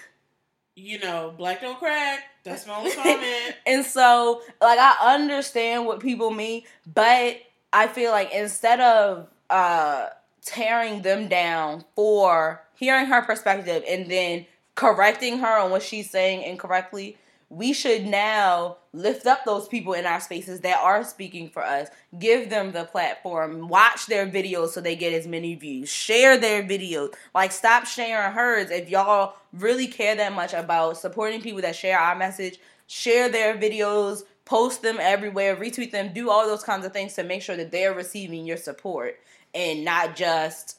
[0.75, 2.23] you know, black don't crack.
[2.43, 3.55] That's my only comment.
[3.67, 7.37] and so, like, I understand what people mean, but
[7.73, 10.07] I feel like instead of uh
[10.43, 14.45] tearing them down for hearing her perspective and then
[14.75, 17.17] correcting her on what she's saying incorrectly,
[17.51, 21.89] we should now lift up those people in our spaces that are speaking for us,
[22.17, 26.63] give them the platform, watch their videos so they get as many views, share their
[26.63, 27.13] videos.
[27.35, 28.71] Like, stop sharing hers.
[28.71, 33.57] If y'all really care that much about supporting people that share our message, share their
[33.57, 37.57] videos, post them everywhere, retweet them, do all those kinds of things to make sure
[37.57, 39.19] that they're receiving your support
[39.53, 40.77] and not just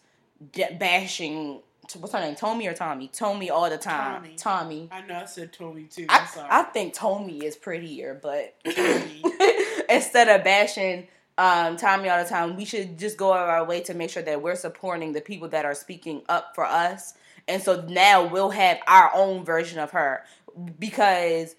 [0.79, 1.61] bashing.
[1.97, 2.35] What's her name?
[2.35, 3.09] Tomi or Tomi?
[3.09, 4.23] Tomi all the time.
[4.23, 4.37] Tomi.
[4.37, 4.89] Tomi.
[4.93, 6.07] I know I said Toby too.
[6.09, 6.49] I'm I, sorry.
[6.51, 8.55] I think Tomi is prettier, but
[9.89, 13.65] instead of bashing um, Tomi all the time, we should just go out of our
[13.65, 17.15] way to make sure that we're supporting the people that are speaking up for us.
[17.49, 20.25] And so now we'll have our own version of her
[20.79, 21.57] because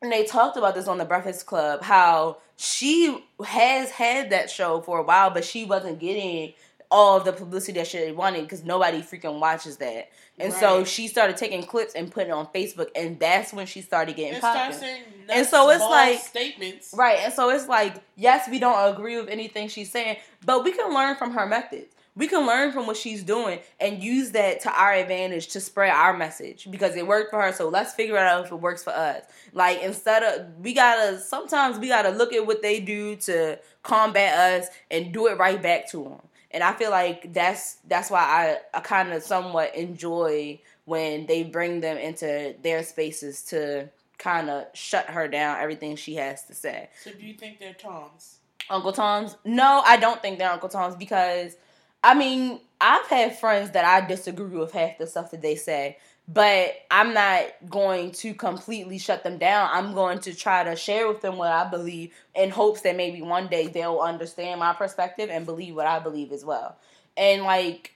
[0.00, 4.80] and they talked about this on the Breakfast Club how she has had that show
[4.80, 6.54] for a while, but she wasn't getting
[6.90, 10.10] all of the publicity that she wanted because nobody freaking watches that.
[10.38, 13.82] And so she started taking clips and putting it on Facebook, and that's when she
[13.82, 14.88] started getting popular.
[15.28, 16.94] And so it's like- statements.
[16.96, 20.72] Right, and so it's like, yes, we don't agree with anything she's saying, but we
[20.72, 21.94] can learn from her methods.
[22.14, 25.92] We can learn from what she's doing and use that to our advantage to spread
[25.92, 27.52] our message because it worked for her.
[27.52, 29.22] So let's figure out if it works for us.
[29.52, 34.36] Like instead of we gotta sometimes we gotta look at what they do to combat
[34.62, 36.18] us and do it right back to them.
[36.50, 41.42] And I feel like that's that's why I, I kind of somewhat enjoy when they
[41.42, 46.54] bring them into their spaces to kind of shut her down everything she has to
[46.54, 46.88] say.
[47.04, 48.38] So do you think they're Toms?
[48.70, 49.36] Uncle Tom's?
[49.44, 51.56] No, I don't think they're Uncle Tom's because
[52.02, 55.98] I mean, I've had friends that I disagree with half the stuff that they say,
[56.28, 59.70] but I'm not going to completely shut them down.
[59.72, 63.22] I'm going to try to share with them what I believe in hopes that maybe
[63.22, 66.76] one day they'll understand my perspective and believe what I believe as well.
[67.16, 67.94] And like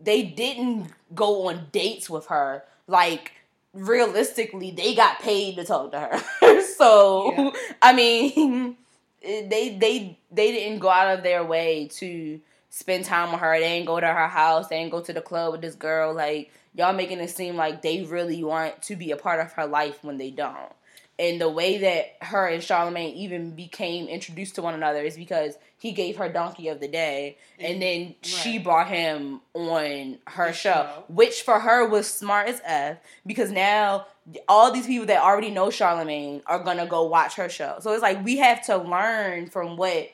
[0.00, 2.62] they didn't go on dates with her.
[2.86, 3.32] Like
[3.72, 6.60] realistically, they got paid to talk to her.
[6.76, 7.50] so, yeah.
[7.80, 8.76] I mean,
[9.22, 12.38] they they they didn't go out of their way to
[12.68, 13.58] spend time with her.
[13.58, 14.68] They didn't go to her house.
[14.68, 16.12] They didn't go to the club with this girl.
[16.14, 19.66] Like y'all making it seem like they really want to be a part of her
[19.66, 20.72] life when they don't.
[21.18, 25.56] And the way that her and Charlemagne even became introduced to one another is because
[25.78, 27.80] he gave her Donkey of the Day, and mm-hmm.
[27.80, 28.16] then right.
[28.26, 33.50] she brought him on her show, show, which for her was smart as f because
[33.50, 34.06] now
[34.48, 37.76] all these people that already know Charlemagne are gonna go watch her show.
[37.80, 40.10] So it's like we have to learn from what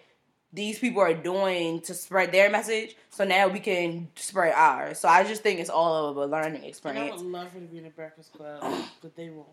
[0.53, 2.97] these people are doing to spread their message.
[3.11, 4.99] So now we can spread ours.
[4.99, 7.01] So I just think it's all of a learning experience.
[7.01, 8.63] And I would love her to be in a Breakfast Club,
[9.03, 9.49] but they won't.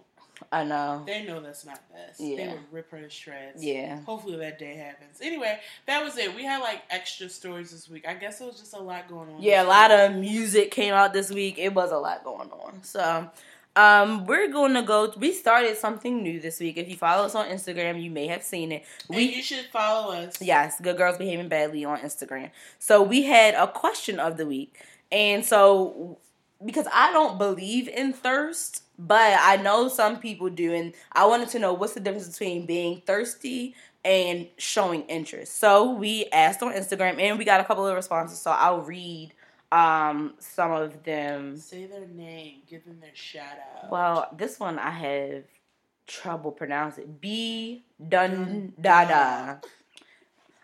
[0.54, 1.04] I know.
[1.06, 2.20] They know that's not best.
[2.20, 2.38] Yeah.
[2.38, 3.64] They would rip her to shreds.
[3.64, 4.00] Yeah.
[4.04, 5.20] Hopefully that day happens.
[5.22, 6.34] Anyway, that was it.
[6.34, 8.08] We had like extra stories this week.
[8.08, 9.42] I guess it was just a lot going on.
[9.42, 11.58] Yeah, a lot of music came out this week.
[11.58, 12.84] It was a lot going on.
[12.84, 13.30] So
[13.80, 15.14] um, we're going to go.
[15.16, 16.76] We started something new this week.
[16.76, 18.84] If you follow us on Instagram, you may have seen it.
[19.08, 20.42] We and you should follow us.
[20.42, 22.52] Yes, Good Girls Behaving Badly on Instagram.
[22.78, 26.18] So we had a question of the week, and so
[26.66, 31.48] because I don't believe in thirst, but I know some people do, and I wanted
[31.50, 35.58] to know what's the difference between being thirsty and showing interest.
[35.58, 38.40] So we asked on Instagram, and we got a couple of responses.
[38.40, 39.32] So I'll read
[39.72, 41.58] um, some of them.
[41.58, 42.62] Say their name.
[42.68, 43.92] Give them their shout out.
[43.92, 45.44] Well, this one I have
[46.08, 47.18] trouble pronouncing.
[47.20, 49.62] B Dun Dada.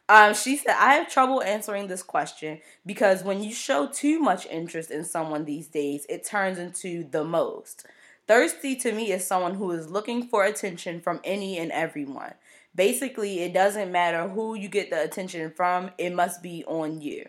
[0.08, 4.46] Um, she said, I have trouble answering this question because when you show too much
[4.46, 7.88] interest in someone these days, it turns into the most.
[8.28, 12.34] Thirsty to me is someone who is looking for attention from any and everyone.
[12.76, 17.26] Basically, it doesn't matter who you get the attention from, it must be on you.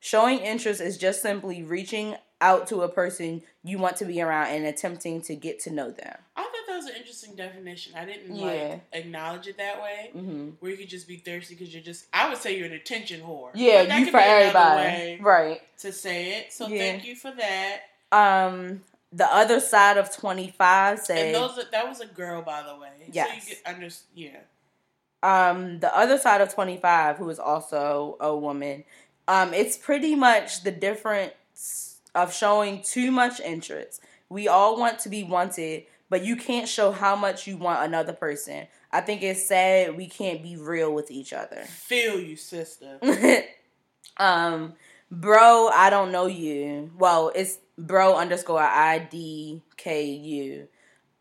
[0.00, 4.48] Showing interest is just simply reaching out to a person you want to be around
[4.48, 6.16] and attempting to get to know them.
[6.36, 7.92] I thought that was an interesting definition.
[7.94, 8.46] I didn't yeah.
[8.46, 10.48] like acknowledge it that way, mm-hmm.
[10.60, 12.06] where you could just be thirsty because you're just.
[12.14, 13.50] I would say you're an attention whore.
[13.54, 15.60] Yeah, you for everybody, right?
[15.80, 16.52] To say it.
[16.52, 16.78] So yeah.
[16.78, 17.80] thank you for that.
[18.10, 18.80] Um,
[19.12, 22.76] the other side of twenty five said, and those that was a girl, by the
[22.80, 22.88] way.
[23.12, 23.28] Yes.
[23.28, 24.38] So you get under yeah.
[25.22, 28.84] Um, the other side of twenty five, who is also a woman,
[29.30, 34.02] um, it's pretty much the difference of showing too much interest.
[34.28, 38.12] We all want to be wanted, but you can't show how much you want another
[38.12, 38.66] person.
[38.90, 41.62] I think it's sad we can't be real with each other.
[41.62, 42.98] Feel you, sister.
[44.16, 44.72] um,
[45.12, 46.90] bro, I don't know you.
[46.98, 50.66] Well, it's bro underscore I D K U.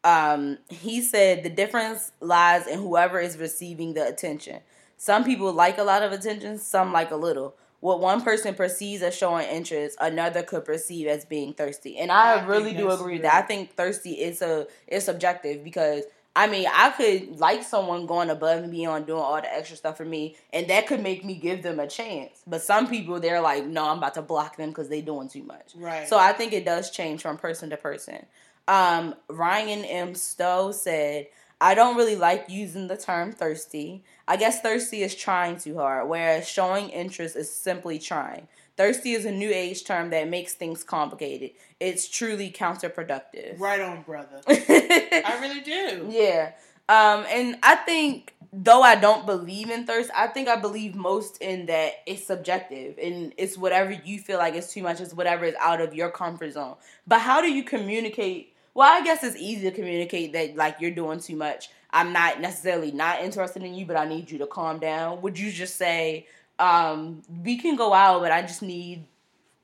[0.04, 4.62] Um, he said the difference lies in whoever is receiving the attention.
[4.98, 9.02] Some people like a lot of attention, some like a little what one person perceives
[9.02, 11.98] as showing interest, another could perceive as being thirsty.
[11.98, 13.44] And I, I really do agree with that.
[13.44, 16.04] I think thirsty is a is subjective because
[16.36, 19.98] I mean I could like someone going above and beyond doing all the extra stuff
[19.98, 22.42] for me, and that could make me give them a chance.
[22.46, 25.44] But some people they're like, no, I'm about to block them because they're doing too
[25.44, 25.74] much.
[25.76, 26.08] Right.
[26.08, 28.26] So I think it does change from person to person.
[28.68, 30.14] Um, Ryan M.
[30.14, 31.28] Stowe said,
[31.62, 34.04] I don't really like using the term thirsty.
[34.30, 38.48] I guess thirsty is trying too hard, whereas showing interest is simply trying.
[38.78, 41.50] Thirsty is a new age term that makes things complicated.
[41.80, 43.60] It's truly counterproductive.
[43.60, 44.40] Right on, brother.
[44.48, 46.08] I really do.
[46.12, 46.52] Yeah.
[46.88, 51.42] Um, and I think though I don't believe in thirst, I think I believe most
[51.42, 55.46] in that it's subjective and it's whatever you feel like it's too much, it's whatever
[55.46, 56.76] is out of your comfort zone.
[57.08, 60.92] But how do you communicate well, I guess it's easy to communicate that like you're
[60.92, 61.70] doing too much.
[61.92, 65.22] I'm not necessarily not interested in you, but I need you to calm down.
[65.22, 66.28] Would you just say,
[66.60, 69.06] um, we can go out, but I just need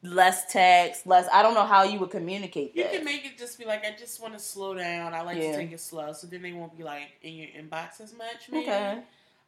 [0.01, 1.27] less text, less.
[1.31, 2.75] I don't know how you would communicate.
[2.75, 5.13] You can make it just be like, I just want to slow down.
[5.13, 5.51] I like yeah.
[5.51, 8.49] to take it slow, so then they won't be like in your inbox as much.
[8.51, 8.65] Maybe.
[8.65, 8.99] Okay.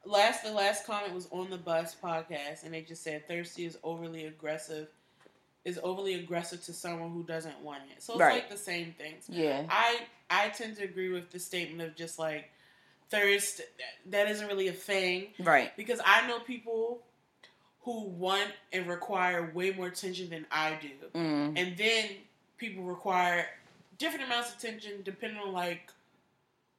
[0.06, 3.78] Last the last comment was on the bus podcast, and they just said thirsty is
[3.84, 4.88] overly aggressive
[5.68, 8.02] is overly aggressive to someone who doesn't want it.
[8.02, 8.36] So it's right.
[8.36, 9.26] like the same things.
[9.28, 9.66] Yeah.
[9.70, 12.50] I I tend to agree with the statement of just like
[13.10, 13.62] thirst
[14.08, 15.28] that isn't really a thing.
[15.40, 15.76] Right.
[15.78, 17.02] Because I know people
[17.82, 21.20] who want and require way more attention than I do.
[21.20, 21.58] Mm.
[21.58, 22.10] And then
[22.58, 23.48] people require
[23.98, 25.90] different amounts of attention depending on like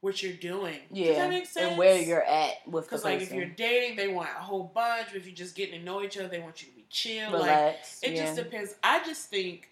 [0.01, 0.79] what you're doing.
[0.91, 1.69] Yeah, Does that make sense?
[1.69, 5.07] and where you're at with Because like if you're dating, they want a whole bunch.
[5.07, 7.31] But if you're just getting to know each other, they want you to be chill.
[7.31, 7.99] Like relax.
[8.03, 8.25] it yeah.
[8.25, 8.75] just depends.
[8.83, 9.69] I just think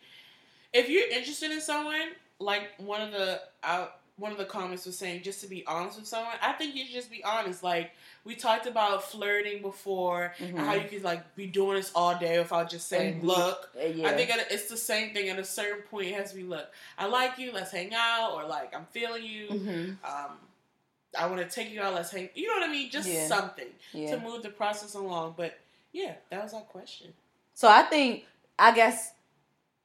[0.74, 4.97] if you're interested in someone, like one of the uh, one of the comments was
[4.97, 7.62] saying, just to be honest with someone, I think you should just be honest.
[7.63, 7.91] Like
[8.23, 12.39] we talked about flirting before, and how you could like be doing this all day
[12.39, 14.08] without just saying, be- "Look." Uh, yeah.
[14.10, 15.30] I think it's the same thing.
[15.30, 17.51] At a certain point, it has to be, "Look, I like you.
[17.51, 20.32] Let's hang out," or like, "I'm feeling you." hmm Um,
[21.17, 21.93] I want to take you out.
[21.93, 22.30] Let's hang.
[22.36, 22.89] You know what I mean?
[22.89, 23.27] Just Yeah.
[23.27, 24.15] something Yeah.
[24.15, 25.36] to move the process along.
[25.38, 25.58] But
[25.91, 27.13] yeah, that was our question.
[27.53, 28.25] So I think,
[28.60, 29.13] I guess,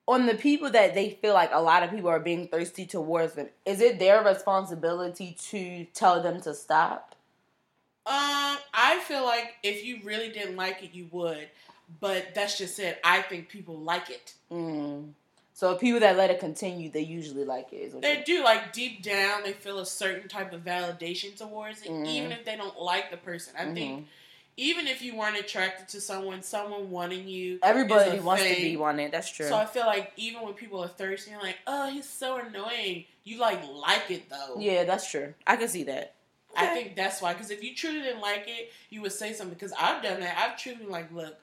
[0.06, 3.34] on the people that they feel like a lot of people are being thirsty towards
[3.34, 7.14] them, is it their responsibility to tell them to stop?
[8.04, 11.48] Um, I feel like if you really didn't like it, you would.
[12.00, 12.98] But that's just it.
[13.04, 14.34] I think people like it.
[14.50, 15.10] Mm.
[15.54, 18.00] So people that let it continue, they usually like it.
[18.00, 18.44] They you- do.
[18.44, 22.06] Like deep down, they feel a certain type of validation towards it, Mhm.
[22.08, 23.54] even if they don't like the person.
[23.56, 24.04] I think Mhm.
[24.56, 27.58] Even if you weren't attracted to someone, someone wanting you.
[27.62, 29.12] everybody is a wants to be wanted.
[29.12, 29.46] That's true.
[29.46, 33.04] So I feel like even when people are thirsty, you're like, oh, he's so annoying.
[33.24, 34.58] You like like it though.
[34.58, 35.34] yeah, that's true.
[35.46, 36.14] I can see that.
[36.54, 37.32] I think that's why.
[37.32, 39.54] Because if you truly didn't like it, you would say something.
[39.54, 40.36] Because I've done that.
[40.36, 41.38] I've truly like, look,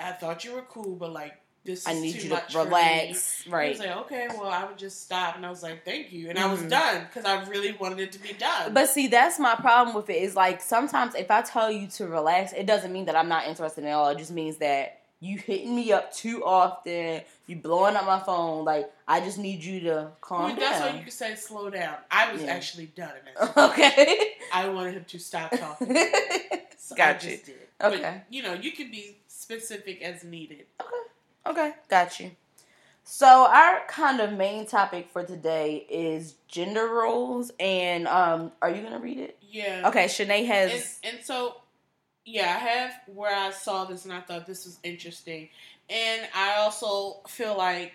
[0.00, 2.66] I thought you were cool, but like this I need you to relax.
[2.70, 3.16] Right.
[3.44, 3.68] He Right.
[3.70, 6.38] was like, okay, well, I would just stop, and I was like, thank you, and
[6.38, 6.70] I was Mhm.
[6.70, 8.72] done because I really wanted it to be done.
[8.72, 10.22] But see, that's my problem with it.
[10.22, 13.46] Is like sometimes if I tell you to relax, it doesn't mean that I'm not
[13.46, 14.08] interested at all.
[14.08, 17.20] It just means that you hitting me up too often.
[17.46, 18.64] You blowing up my phone.
[18.64, 21.04] Like I just need you to calm that's why you down.
[21.04, 21.96] could say slow down.
[22.10, 22.52] I was Yeah.
[22.52, 24.32] actually done in okay.
[24.52, 25.94] I wanted him to stop talking.
[26.78, 27.30] So I Got you.
[27.32, 27.56] just did.
[27.82, 28.00] Okay.
[28.00, 30.64] But, you know, you can be specific as needed.
[30.80, 30.90] Okay,
[31.88, 32.32] got you.
[33.04, 38.82] So our kind of main topic for today is gender roles, and um, are you
[38.82, 39.38] gonna read it?
[39.42, 39.88] Yeah.
[39.88, 41.00] Okay, Shanae has.
[41.02, 41.56] and so,
[42.24, 45.48] yeah, I have where I saw this and I thought this was interesting.
[45.88, 47.94] And I also feel like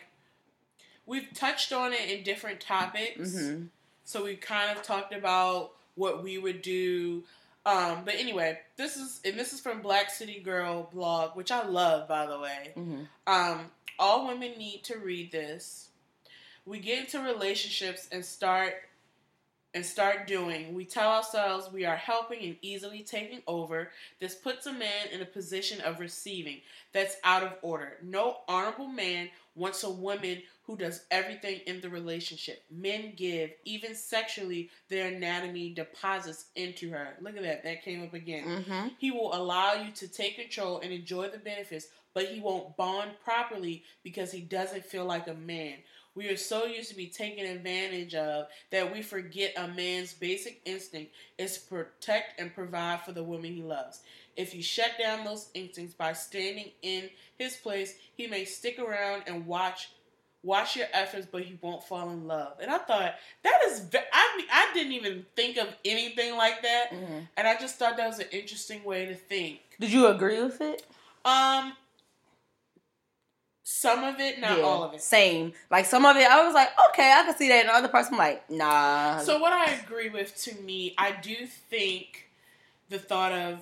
[1.06, 3.38] we've touched on it in different topics.
[3.38, 3.66] hmm
[4.04, 7.24] So we kind of talked about what we would do.
[7.66, 11.66] Um, but anyway, this is and this is from Black City Girl blog, which I
[11.66, 12.72] love by the way.
[12.76, 15.90] hmm Um, all women need to read this.
[16.66, 18.74] We get into relationships and start
[19.74, 20.74] and start doing.
[20.74, 23.92] We tell ourselves we are helping and easily taking over.
[24.22, 26.62] This puts a man in a position of receiving.
[26.94, 27.98] That's out of order.
[28.02, 32.64] No honorable man wants a woman who does everything in the relationship.
[32.72, 37.16] Men give, even sexually, their anatomy deposits into her.
[37.22, 37.64] Look at that.
[37.64, 38.64] That came up again.
[38.64, 42.76] hmm He will allow you to take control and enjoy the benefits, but he won't
[42.78, 45.76] bond properly because he doesn't feel like a man.
[46.16, 50.62] We are so used to be taken advantage of that we forget a man's basic
[50.66, 54.00] instinct is to protect and provide for the woman he loves.
[54.38, 59.24] If you shut down those instincts by standing in his place, he may stick around
[59.28, 59.90] and watch
[60.46, 62.54] watch your efforts, but he won't fall in love.
[62.62, 63.82] And I thought that is,
[64.14, 66.94] I mean, I didn't even think of anything like that.
[66.94, 69.60] hmm And I just thought that was an interesting way to think.
[69.80, 70.86] Did you agree with it?
[71.26, 71.74] Um,
[73.64, 75.02] some of it, not Yeah, all of it.
[75.02, 75.54] Same.
[75.72, 77.62] Like some of it, I was like, okay, I can see that.
[77.62, 79.18] And the other person, I'm like, nah.
[79.20, 82.30] So what I agree with, to me, I do think
[82.90, 83.62] the thought of,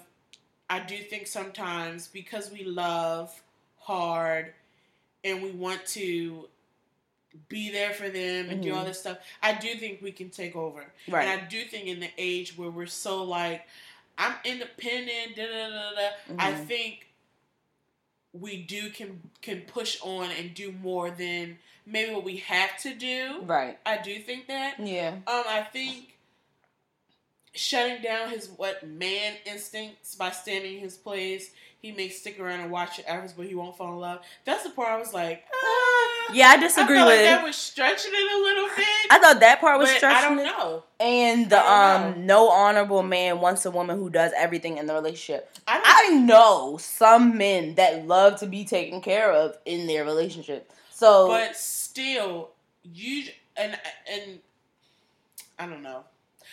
[0.69, 3.41] I do think sometimes because we love
[3.79, 4.53] hard
[5.23, 6.49] and we want to
[7.49, 8.87] be there for them and do all Mhm.
[8.87, 10.85] this stuff, I do think we can take over.
[11.07, 11.27] right.
[11.27, 13.67] And I do think in the age where we're so like,
[14.17, 16.67] I'm independent, da da da da, I Mhm.
[16.67, 17.07] think
[18.33, 22.93] we do can can push on and do more than maybe what we have to
[22.93, 23.41] do.
[23.41, 23.77] right.
[23.85, 24.79] I do think that.
[24.79, 25.09] Yeah.
[25.27, 26.12] Um, I think
[27.55, 31.51] shutting down his what man instincts by standing in his place.
[31.79, 34.21] He may stick around and watch your efforts, but he won't fall in love.
[34.45, 36.33] That's the part I was like, ah.
[36.33, 37.15] Yeah, I disagree I with.
[37.15, 38.87] like that was stretching it a little bit.
[39.11, 40.45] I thought that part was but I don't it.
[40.45, 40.83] know.
[41.01, 45.51] And the um, no honorable man wants a woman who does everything in the relationship.
[45.67, 50.71] I I know some men that love to be taken care of in their relationship.
[50.91, 52.51] So but still
[52.83, 53.25] you
[53.55, 53.77] and
[54.11, 54.39] and
[55.59, 56.03] i don't know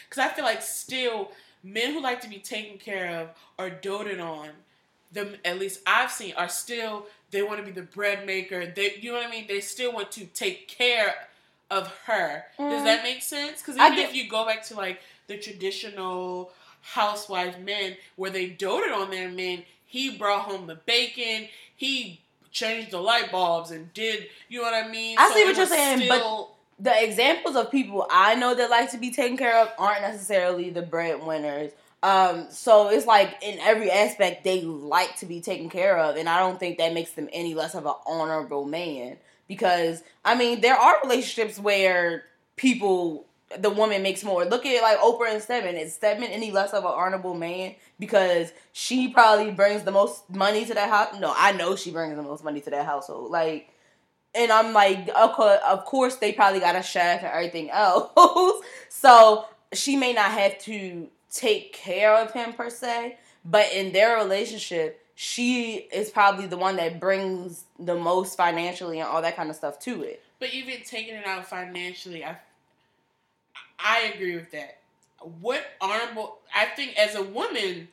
[0.08, 1.30] because i feel like still
[1.62, 3.28] men who like to be taken care of
[3.58, 4.48] or doted on
[5.12, 8.94] them at least i've seen are still they want to be the bread maker they
[9.00, 11.14] you know what i mean they still want to take care
[11.70, 12.84] of her does Mm.
[12.84, 16.50] that make sense because even if you go back to like the traditional
[16.82, 22.20] housewife men where they doted on their men he brought home the bacon he
[22.50, 25.16] changed the light bulbs and did you know what I mean?
[25.18, 26.48] I see what you're saying, but-
[26.80, 30.70] the examples of people I know that like to be taken care of aren't necessarily
[30.70, 31.72] the breadwinners.
[32.02, 36.28] Um, so it's like in every aspect they like to be taken care of, and
[36.28, 39.18] I don't think that makes them any less of an honorable man.
[39.48, 42.24] Because I mean, there are relationships where
[42.56, 43.26] people
[43.58, 44.44] the woman makes more.
[44.44, 45.76] Look at like Oprah and Stedman.
[45.76, 50.64] Is Stedman any less of an honorable man because she probably brings the most money
[50.64, 51.20] to that house?
[51.20, 53.30] No, I know she brings the most money to that household.
[53.30, 53.69] Like,
[54.34, 58.64] and I'm like, okay, of course they probably got a chef and everything else.
[58.88, 64.16] so she may not have to take care of him per se, but in their
[64.16, 69.50] relationship, she is probably the one that brings the most financially and all that kind
[69.50, 70.22] of stuff to it.
[70.38, 72.36] But even taking it out financially, I
[73.78, 74.78] I agree with that.
[75.40, 76.38] What honorable?
[76.54, 77.88] I think as a woman,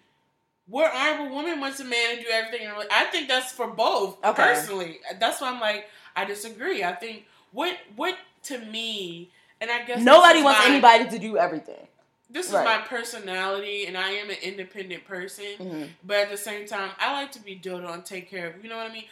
[0.68, 2.68] what honorable woman wants a man to do everything?
[2.92, 4.24] I think that's for both.
[4.24, 4.44] Okay.
[4.44, 6.84] Personally, that's why I'm like, I disagree.
[6.84, 11.38] I think what what to me, and I guess nobody wants my, anybody to do
[11.38, 11.88] everything.
[12.30, 15.46] This is my personality, and I am an independent person.
[15.58, 15.84] Mm-hmm.
[16.04, 18.62] But at the same time, I like to be doted on, take care of.
[18.62, 19.06] You know what I mean?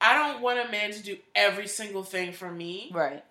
[0.00, 2.90] I don't want a man to do every single thing for me.
[2.92, 3.22] Right.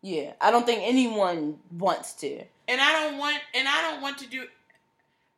[0.00, 2.44] Yeah, I don't think anyone wants to.
[2.68, 4.44] And I don't want and I don't want to do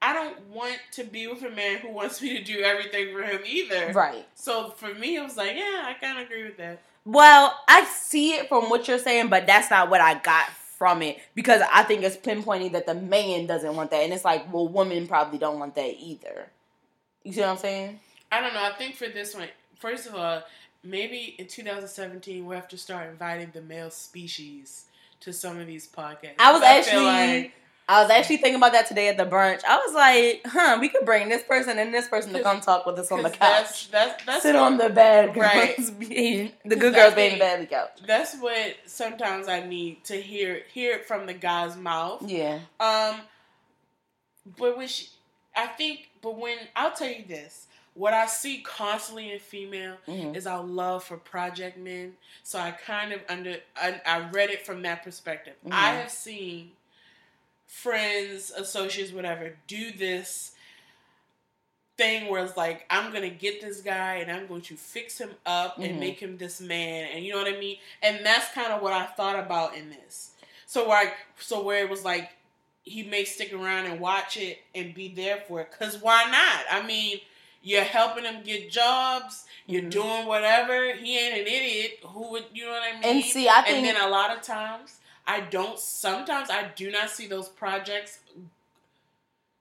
[0.03, 3.23] I don't want to be with a man who wants me to do everything for
[3.23, 3.93] him either.
[3.93, 4.27] Right.
[4.35, 6.81] So for me it was like, yeah, I kind of agree with that.
[7.05, 11.03] Well, I see it from what you're saying, but that's not what I got from
[11.03, 14.53] it because I think it's pinpointing that the man doesn't want that, and it's like,
[14.53, 16.49] well, women probably don't want that either.
[17.23, 18.01] You see what I'm saying?
[18.31, 18.63] I don't know.
[18.63, 20.43] I think for this one, first of all,
[20.83, 24.85] maybe in 2017 we'll have to start inviting the male species
[25.21, 26.35] to some of these podcasts.
[26.39, 27.55] I was I actually like,
[27.89, 29.63] I was actually thinking about that today at the brunch.
[29.65, 32.85] I was like, huh, we could bring this person and this person to come talk
[32.85, 33.39] with us on the couch.
[33.39, 35.77] That's, that's, that's Sit what, on the bed, right?
[36.01, 38.01] Being, the good girls being the couch.
[38.05, 42.23] That's what sometimes I need to hear hear it from the guy's mouth.
[42.27, 42.59] Yeah.
[42.81, 43.21] Um,
[44.59, 45.11] but which
[45.57, 50.35] I think, but when I'll tell you this, what I see constantly in female mm-hmm.
[50.35, 52.15] is our love for project men.
[52.43, 55.55] So I kind of under I, I read it from that perspective.
[55.65, 55.73] Mm-hmm.
[55.73, 56.73] I have seen
[57.67, 60.53] friends, associates, whatever, do this
[61.97, 65.31] thing where it's like I'm gonna get this guy and I'm going to fix him
[65.47, 66.01] up and mm-hmm.
[66.01, 67.79] make him this man, and you know what I mean.
[68.03, 70.33] And that's kind of what I thought about in this.
[70.67, 72.31] So like, so where it was like
[72.83, 76.83] he may stick around and watch it and be there for it, cause why not?
[76.83, 77.21] I mean
[77.67, 79.45] you're helping him get jobs.
[79.67, 79.91] You're mm-hmm.
[79.91, 80.95] doing whatever.
[80.95, 81.99] He ain't an idiot.
[82.07, 83.17] Who would you know what I mean?
[83.17, 85.79] And see, I think, and then a lot of times I don't.
[85.79, 88.21] Sometimes I do not see those projects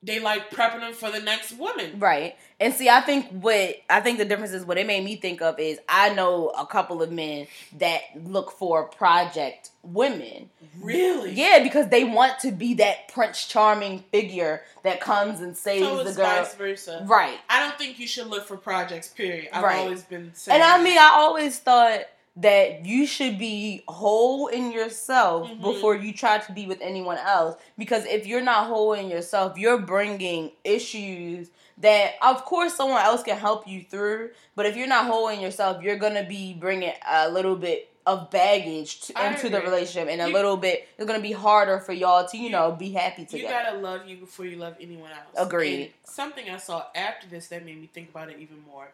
[0.05, 1.99] they like prepping them for the next woman.
[1.99, 2.35] Right.
[2.59, 5.41] And see, I think what I think the difference is what it made me think
[5.41, 7.47] of is I know a couple of men
[7.79, 10.49] that look for project women.
[10.79, 11.31] Really?
[11.31, 16.03] Yeah, because they want to be that Prince Charming figure that comes and saves so
[16.03, 16.25] the girl.
[16.25, 17.03] Vice versa.
[17.07, 17.39] Right.
[17.49, 19.07] I don't think you should look for projects.
[19.07, 19.49] Period.
[19.51, 19.79] I've right.
[19.79, 20.61] always been saying.
[20.61, 22.01] And I mean, I always thought
[22.37, 25.61] that you should be whole in yourself mm-hmm.
[25.61, 27.55] before you try to be with anyone else.
[27.77, 33.23] Because if you're not whole in yourself you're bringing issues that of course someone else
[33.23, 34.31] can help you through.
[34.55, 37.89] But if you're not whole in yourself you're going to be bringing a little bit
[38.05, 41.31] of baggage to, into the relationship and a you, little bit it's going to be
[41.31, 44.17] harder for y'all to you, you, know be happy together you got to love you
[44.17, 45.47] before you love anyone else.
[45.47, 45.85] Agreed.
[45.85, 48.89] And something i saw after this that made me think about it even more.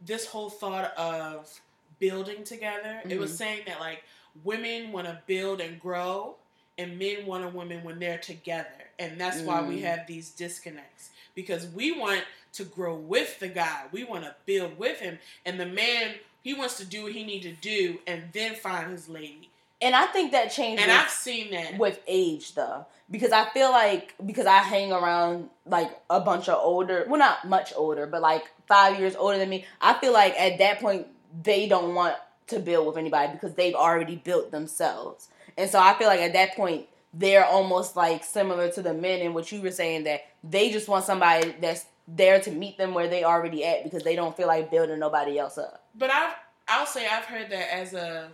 [0.00, 1.60] This whole thought of
[1.98, 3.00] building together.
[3.00, 3.10] Mm-hmm.
[3.10, 3.38] It was mm-hmm.
[3.38, 4.02] saying that like
[4.44, 6.36] women want to build and grow,
[6.76, 8.68] and men want a woman when they're together,
[8.98, 9.46] and that's mm.
[9.46, 9.82] why we mm.
[9.82, 14.76] have these disconnects because we want to grow with the guy, we want to build
[14.78, 18.24] with him, and the man he wants to do what he need to do, and
[18.32, 19.50] then find his lady.
[19.80, 20.82] And I think that changes.
[20.82, 25.50] And I've seen that with age though, because I feel like because I hang around
[25.66, 29.48] like a bunch of older, well, not much older, but like five years older than
[29.48, 29.64] me.
[29.80, 31.06] I feel like at that point
[31.42, 32.16] they don't want
[32.48, 35.28] to build with anybody because they've already built themselves.
[35.56, 39.20] And so I feel like at that point they're almost like similar to the men
[39.20, 42.94] in what you were saying that they just want somebody that's there to meet them
[42.94, 45.84] where they already at because they don't feel like building nobody else up.
[45.94, 46.34] But I've
[46.68, 48.30] I'll say I've heard that as a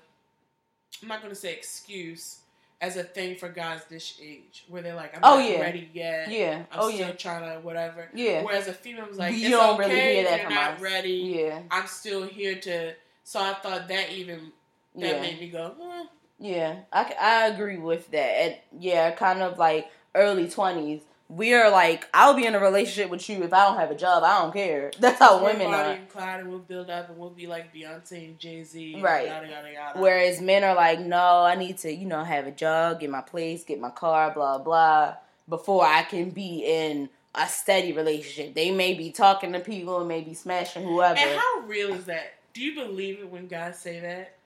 [1.03, 2.41] I'm not gonna say excuse
[2.85, 5.61] as a thing for guys this age where they're like I'm oh, not yeah.
[5.61, 6.31] ready yet.
[6.31, 6.65] Yeah.
[6.71, 7.13] I'm oh still yeah.
[7.13, 8.09] trying to whatever.
[8.15, 8.43] Yeah.
[8.43, 10.81] Whereas a female was like, you it's don't okay really hear that you're not us.
[10.81, 11.11] ready.
[11.39, 11.63] Yeah.
[11.71, 12.95] I'm still here to.
[13.25, 14.53] So I thought that even
[14.97, 15.21] that yeah.
[15.21, 15.75] made me go.
[15.83, 16.05] Eh.
[16.39, 18.19] Yeah, I I agree with that.
[18.19, 21.01] And yeah, kind of like early twenties
[21.35, 23.95] we are like I'll be in a relationship with you if I don't have a
[23.95, 24.23] job.
[24.25, 24.93] I don't care.
[24.99, 25.85] That's how We're women are.
[25.93, 29.27] and Clyde, and we'll build up, and we'll be like Beyonce and Jay Z, Right.
[29.27, 30.01] Yada yada yada.
[30.01, 33.21] Whereas men are like, no, I need to, you know, have a job, get my
[33.21, 35.17] place, get my car, blah blah,
[35.49, 38.55] before I can be in a steady relationship.
[38.55, 41.19] They may be talking to people and maybe smashing whoever.
[41.19, 42.35] and how real is that?
[42.53, 44.37] Do you believe it when guys say that?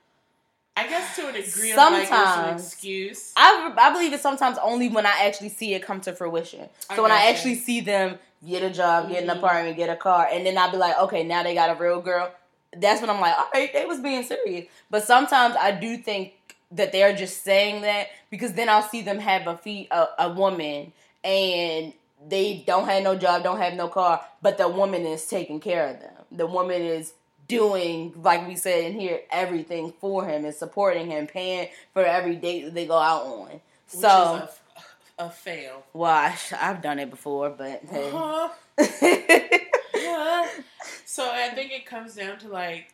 [0.79, 2.63] I guess to a degree, I'm like it's an Sometimes.
[2.65, 3.33] excuse.
[3.37, 6.69] I, I believe it sometimes only when I actually see it come to fruition.
[6.89, 9.39] I So when I actually see them get a job, get an Mhm.
[9.39, 12.01] apartment, get a car, and then I'll be like, okay, now they got a real
[12.01, 12.31] girl.
[12.77, 14.67] That's when I'm like, all right, they was being serious.
[14.91, 16.35] But sometimes I do think
[16.71, 20.33] that they're just saying that because then I'll see them have a fee a, a
[20.33, 20.93] woman
[21.25, 21.93] and
[22.29, 25.89] they don't have no job, don't have no car, but the woman is taking care
[25.89, 26.13] of them.
[26.31, 27.15] The woman is
[27.49, 32.37] doing, like we said in here, everything for him and supporting him, paying for every
[32.37, 33.49] date that they go out on.
[33.51, 34.49] Which So,
[35.19, 35.83] a, a fail.
[35.95, 38.11] well, I, I've done it before, but hey.
[38.13, 38.49] Uh-huh.
[39.95, 40.47] Yeah.
[41.05, 42.93] So I think it comes down to like,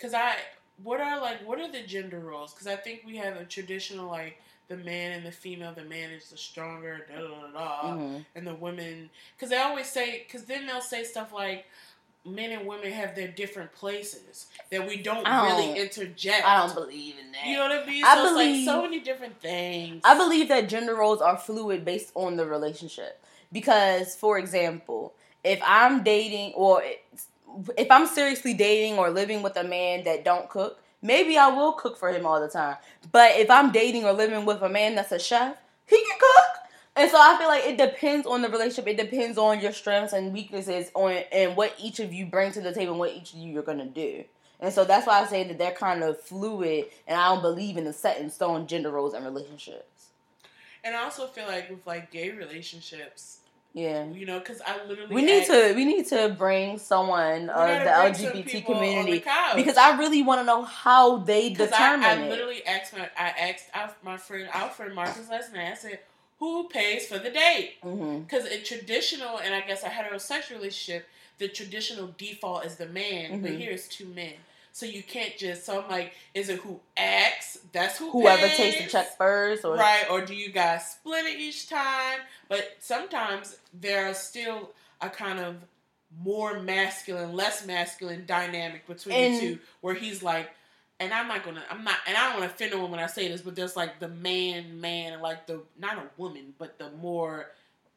[0.00, 0.34] cause I
[0.82, 2.52] what are like what are the gender roles?
[2.52, 5.72] Cause I think we have a traditional like the man and the female.
[5.74, 8.24] The man is the stronger, da da da da, Mhm.
[8.34, 9.08] and the women.
[9.40, 11.64] Cause they always say, cause then they'll say stuff like.
[12.26, 16.44] Men and women have their different places that we don't don't- really interject.
[16.44, 17.46] I don't believe in that.
[17.46, 18.04] You know what I mean?
[18.04, 20.02] I so it's believe- like so many different things.
[20.04, 23.22] I believe that gender roles are fluid based on the relationship.
[23.52, 25.14] Because, for example,
[25.44, 26.82] if I'm dating or
[27.76, 31.72] if I'm seriously dating or living with a man that don't cook, maybe I will
[31.72, 32.76] cook for him all the time.
[33.12, 35.56] But if I'm dating or living with a man that's a chef,
[35.86, 36.65] he can cook.
[36.96, 38.86] And so I feel like it depends on the relationship.
[38.88, 42.60] It depends on your strengths and weaknesses on and what each of you bring to
[42.60, 44.24] the table and what each of you are gonna do.
[44.60, 47.76] And so that's why I say that they're kind of fluid and I don't believe
[47.76, 50.06] in the set in stone gender roles and relationships.
[50.82, 53.40] and I also feel like with like gay relationships,
[53.74, 54.06] Yeah.
[54.06, 57.68] you know, because I literally We need asked- to we need to bring someone of
[57.84, 59.22] the LGBT community
[59.54, 62.30] because I really want to know how they determine I, I it.
[62.30, 65.72] literally asked my I asked my friend our friend Marcus last night.
[65.72, 65.98] I said,
[66.38, 71.08] "Who pays for the date?" Because in traditional and I guess a heterosexual relationship,
[71.38, 73.58] the traditional default is the man, but Mhm.
[73.58, 74.34] here it's two men.
[74.72, 75.64] So you can't just.
[75.64, 77.58] So I'm like, is it who acts?
[77.72, 78.10] That's who.
[78.10, 78.56] Whoever pays?
[78.56, 80.08] takes the check first, or right?
[80.10, 82.20] Or do you guys split it each time?
[82.48, 85.56] But sometimes there are still a kind of
[86.22, 90.50] more masculine, less masculine dynamic between And- the two, where he's like,
[91.00, 93.00] and I'm not gonna, I'm not, and I don't want to offend a woman when
[93.00, 96.54] I say this, but there's like the man, man, and like the not a woman,
[96.58, 97.46] but the more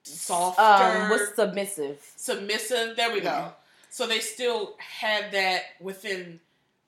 [0.03, 1.99] softer, um, what's submissive?
[2.15, 2.95] submissive.
[2.95, 3.53] There we go.
[3.89, 6.39] So they still have that within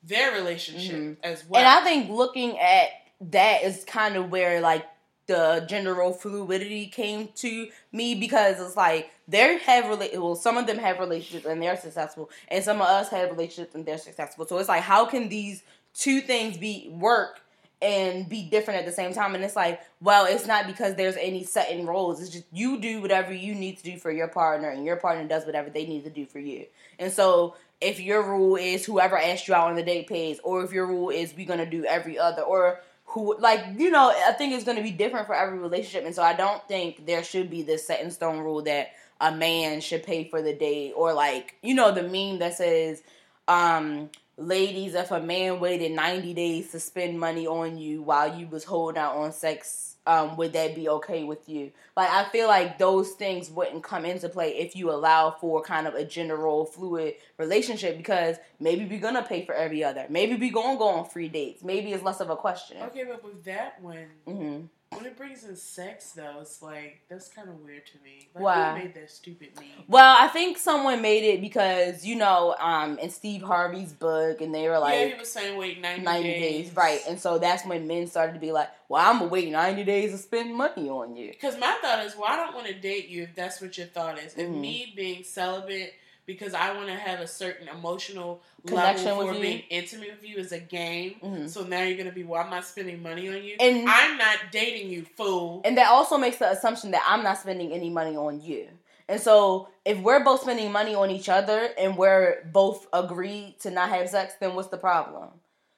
[0.04, 1.18] their relationship Mhm.
[1.24, 1.60] as well.
[1.62, 2.90] And I think looking at
[3.22, 4.86] that is kind of where like
[5.28, 10.58] the gender role fluidity came to me because it's like they have rela- well some
[10.58, 13.98] of them have relationships and they're successful and some of us have relationships and they're
[14.00, 14.46] successful.
[14.48, 17.42] So it's like how can these two things be work
[17.82, 19.34] and be different at the same time.
[19.36, 22.22] And it's like well it's not because there's any set in roles.
[22.22, 25.28] It's just you do whatever you need to do for your partner and your partner
[25.28, 26.66] does whatever they need to do for you.
[27.00, 30.64] And so if your rule is whoever asked you out on the date pays, or
[30.64, 34.32] if your rule is we're gonna do every other, or who like you know, I
[34.34, 37.50] think it's gonna be different for every relationship, and so I don't think there should
[37.50, 41.14] be this set in stone rule that a man should pay for the date, or
[41.14, 43.02] like you know the meme that says,
[43.48, 44.10] um,
[44.42, 48.64] ladies, if a man waited ninety days to spend money on you while you was
[48.64, 49.88] holding out on sex.
[50.08, 51.72] Um, would that be okay with you?
[51.96, 55.86] Like, I feel like those things wouldn't come into play if you allow for kind
[55.86, 60.08] of a gender role fluid relationship because maybe we're gonna pay for every other.
[60.10, 61.64] Maybe we gonna go on free dates.
[61.64, 62.78] Maybe it's less of a question.
[62.82, 64.62] okay, but with that one, hmm
[64.94, 68.28] When it brings in sex, though, it's like that's kind of weird to me.
[68.36, 68.70] Like, Why?
[68.72, 69.86] Who made that stupid meme?
[69.88, 74.54] Well, I think someone made it because you know, um, in Steve Harvey's book, and
[74.54, 74.96] they were like.
[75.00, 76.76] yeah, he was saying wait ninety, 90 days.
[76.76, 77.00] right?
[77.08, 80.12] And so that's when men started to be like, "Well, I'm gonna wait 90 days
[80.12, 83.08] to spend money on you." Because my thought is, well, I don't want to date
[83.08, 84.34] you if that's what your thought is.
[84.36, 84.60] If Mhm.
[84.60, 85.94] me being celibate
[86.26, 89.42] because I want to have a certain emotional Connection level with for you.
[89.42, 91.16] being intimate with you is a game.
[91.24, 91.50] Mhm.
[91.50, 93.56] So now you're gonna be, well, I'm not spending money on you.
[93.60, 95.62] And I'm not dating you, fool.
[95.66, 98.68] and that also makes the assumption that I'm not spending any money on you.
[99.10, 103.70] And so if we're both spending money on each other and we're both agreed to
[103.72, 105.30] not have sex, then what's the problem?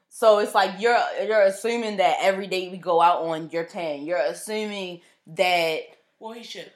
[0.10, 4.06] So it's like you're you're assuming that every day we go out on you're paying.
[4.06, 5.80] You're assuming that
[6.20, 6.72] well, he should.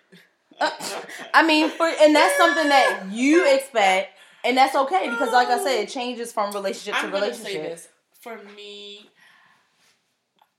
[0.59, 4.11] I mean, for and that's something that you expect,
[4.43, 7.51] and that's okay because, like I said, it changes from relationship to I'm gonna relationship.
[7.53, 7.87] say this
[8.21, 9.09] for me.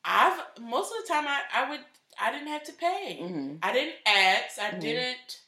[0.04, 1.80] I've most of the time I, I would
[2.20, 3.18] I didn't have to pay.
[3.20, 4.58] hmm I didn't ask.
[4.58, 4.80] I Mhm.
[4.80, 5.40] didn't.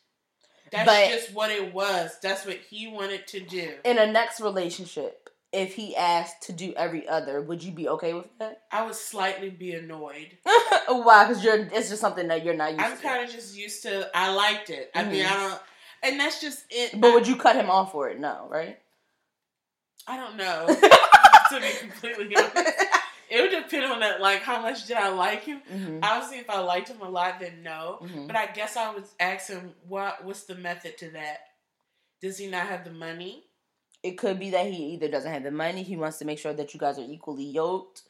[0.71, 2.13] That's But- just what it was.
[2.23, 3.79] That's what he wanted to do.
[3.85, 8.15] In a next relationship, if he asked to do every other, would you be okay
[8.15, 8.63] with that?
[8.71, 10.39] I would slightly be annoyed.
[10.89, 11.27] Why?
[11.27, 11.59] Because you're.
[11.59, 12.91] It's just something that you're not used to.
[12.91, 14.09] I'm kind of just used to.
[14.15, 14.91] I liked it.
[14.95, 15.27] I mean.
[15.27, 15.61] I don't.
[16.03, 16.99] And that's just it.
[17.01, 18.19] But I, would you cut him off for it?
[18.19, 18.79] No, right?
[20.07, 20.67] I don't know.
[21.51, 22.57] to be completely honest,
[23.29, 24.21] it would depend on that.
[24.21, 25.59] Like, how much did I like him?
[25.69, 27.99] hmm Obviously, if I liked him a lot, then no.
[28.01, 31.39] hmm But I guess I would ask him, what what's the method to that?
[32.23, 33.45] Does he not have the money?
[34.03, 36.55] It could be that he either doesn't have the money, he wants to make sure
[36.55, 38.03] that you guys are equally yoked.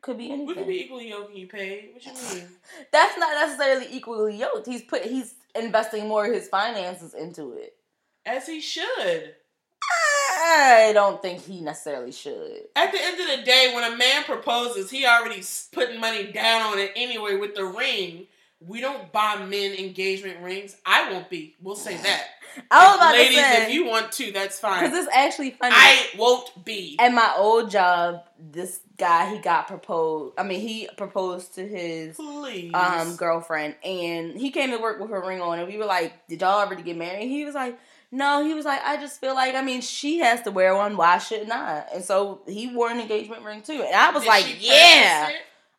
[0.00, 0.46] Could be anything.
[0.46, 1.90] We could be equally yoked and you pay.
[1.92, 2.48] What you mean?
[2.92, 4.66] That's not necessarily equally yoked.
[4.66, 7.76] He's put he's investing more of his finances into it.
[8.26, 9.34] As he should.
[10.34, 12.62] I don't think he necessarily should.
[12.74, 15.42] At the end of the day, when a man proposes, he already
[15.72, 18.26] putting money down on it anyway with the ring.
[18.60, 20.76] We don't buy men engagement rings.
[20.86, 21.56] I won't be.
[21.60, 22.26] We'll say that.
[22.70, 24.84] I was about ladies, to say if you want to, that's fine.
[24.84, 25.74] because it's actually funny.
[25.76, 26.96] I won't be.
[26.98, 30.34] At my old job, this guy he got proposed.
[30.38, 32.72] I mean, he proposed to his Please.
[32.74, 36.26] um girlfriend, and he came to work with her ring on, and we were like,
[36.28, 37.78] "Did y'all already get married?" He was like.
[38.14, 40.98] No, he was like, I just feel like, I mean, she has to wear one.
[40.98, 41.82] Why shouldn't I?
[41.94, 43.82] And so he wore an engagement ring too.
[43.82, 45.30] And I was Did like, yeah.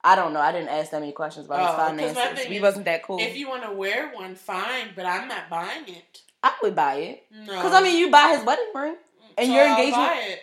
[0.04, 0.40] I don't know.
[0.40, 2.50] I didn't ask that many questions about Oh, his finances.
[2.50, 3.20] We is, wasn't that cool.
[3.20, 6.22] If you want to wear one, fine, but I'm not buying it.
[6.44, 7.56] I would buy it No.
[7.56, 8.98] because I mean, you buy his wedding ring.
[9.38, 10.40] and So your I'll engagement- buy it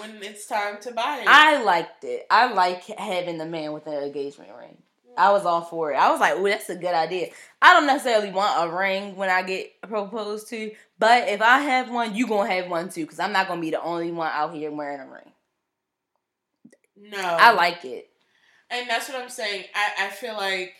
[0.00, 1.26] when it's time to buy it.
[1.28, 2.26] I liked it.
[2.30, 4.82] I like having the man with an engagement ring.
[5.16, 5.96] I was all for it.
[5.96, 7.30] I was like, "Oh, that's a good idea."
[7.60, 11.90] I don't necessarily want a ring when I get proposed to, but if I have
[11.90, 14.54] one, you gonna have one too, because I'm not gonna be the only one out
[14.54, 15.32] here wearing a ring.
[16.96, 18.10] no, I like it.
[18.70, 19.64] and that's what I'm saying.
[19.74, 20.74] I I feel like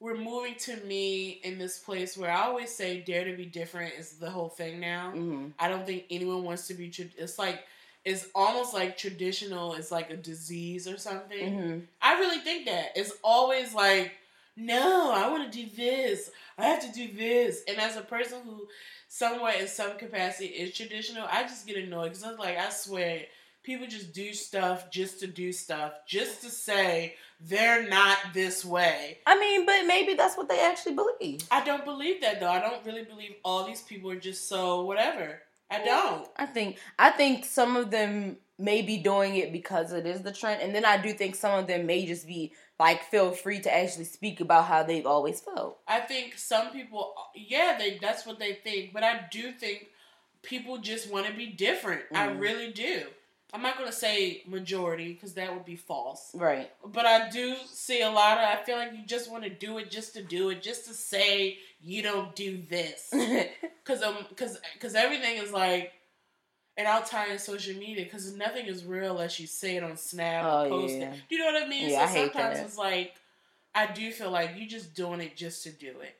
[0.00, 3.94] we're moving to me in this place where I always say dare to be different
[3.98, 5.10] is the whole thing now.
[5.10, 6.88] hmm I don't think anyone wants to be.
[6.90, 7.64] Tra- it's like
[8.04, 11.54] it's almost like traditional is like a disease or something.
[11.54, 14.12] hmm I really think that it's always like,
[14.56, 16.30] no, I want to do this.
[16.56, 17.62] I have to do this.
[17.68, 18.66] And as a person who,
[19.08, 23.22] somewhere in some capacity, is traditional, I just get annoyed because I'm like, I swear,
[23.62, 29.18] people just do stuff just to do stuff, just to say they're not this way.
[29.26, 31.42] I mean, but maybe that's what they actually believe.
[31.50, 32.50] I don't believe that though.
[32.50, 35.40] I don't really believe all these people are just so whatever.
[35.70, 36.26] I don't.
[36.36, 40.32] I think I think some of them may be doing it because it is the
[40.32, 43.60] trend, and then I do think some of them may just be like feel free
[43.60, 45.78] to actually speak about how they've always felt.
[45.86, 49.88] I think some people, yeah, they that's what they think, but I do think
[50.42, 52.02] people just want to be different.
[52.14, 52.40] I Mhm.
[52.40, 53.06] really do.
[53.52, 56.70] I'm not gonna say majority because that would be false, Right.
[56.84, 58.44] but I do see a lot of.
[58.44, 60.92] I feel like you just want to do it just to do it, just to
[60.94, 63.08] say you don't do this,
[63.84, 65.92] because um, because because everything is like.
[66.76, 69.96] And I'll tie in social media because nothing is real unless you say it on
[69.96, 71.10] Snap Oh, or post yeah.
[71.12, 71.18] it.
[71.28, 71.90] Do you know what I mean?
[71.90, 72.66] Yeah, I so hate sometimes that.
[72.66, 73.14] it's like
[73.74, 76.14] I do feel like you just doing it just to do it.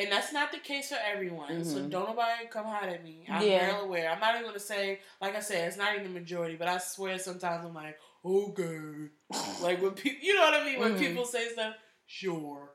[0.00, 1.62] And that's not the case for everyone.
[1.64, 1.90] So Mhm.
[1.90, 3.26] don't nobody come hot at me.
[3.28, 3.72] I'm Yeah.
[3.72, 4.10] well aware.
[4.10, 6.78] I'm not even gonna say, like I said, it's not even the majority, but I
[6.78, 9.10] swear sometimes I'm like, okay.
[9.60, 10.80] like when people, you know what I mean?
[10.80, 10.98] When Mhm.
[10.98, 11.74] people say stuff,
[12.06, 12.70] sure,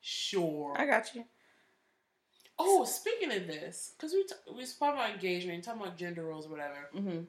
[0.00, 0.74] sure.
[0.78, 1.24] I got you.
[2.58, 6.46] Oh, speaking of this, because we t- we talking about engagement, talking about gender roles,
[6.46, 6.90] or whatever.
[6.94, 7.22] Mm-hmm.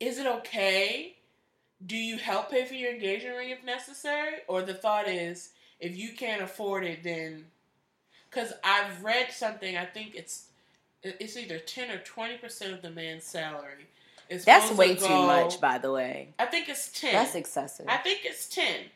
[0.00, 1.16] Is it okay?
[1.84, 5.50] Do you help pay for your engagement ring if necessary, or the thought is
[5.80, 7.50] if you can't afford it, then
[8.36, 10.46] because I've read something, I think it's
[11.02, 13.86] it's either ten or twenty percent of the man's salary.
[14.28, 16.34] It's That's way to too much, by the way.
[16.38, 17.12] I think it's ten.
[17.12, 17.86] That's excessive.
[17.88, 18.86] I think it's ten.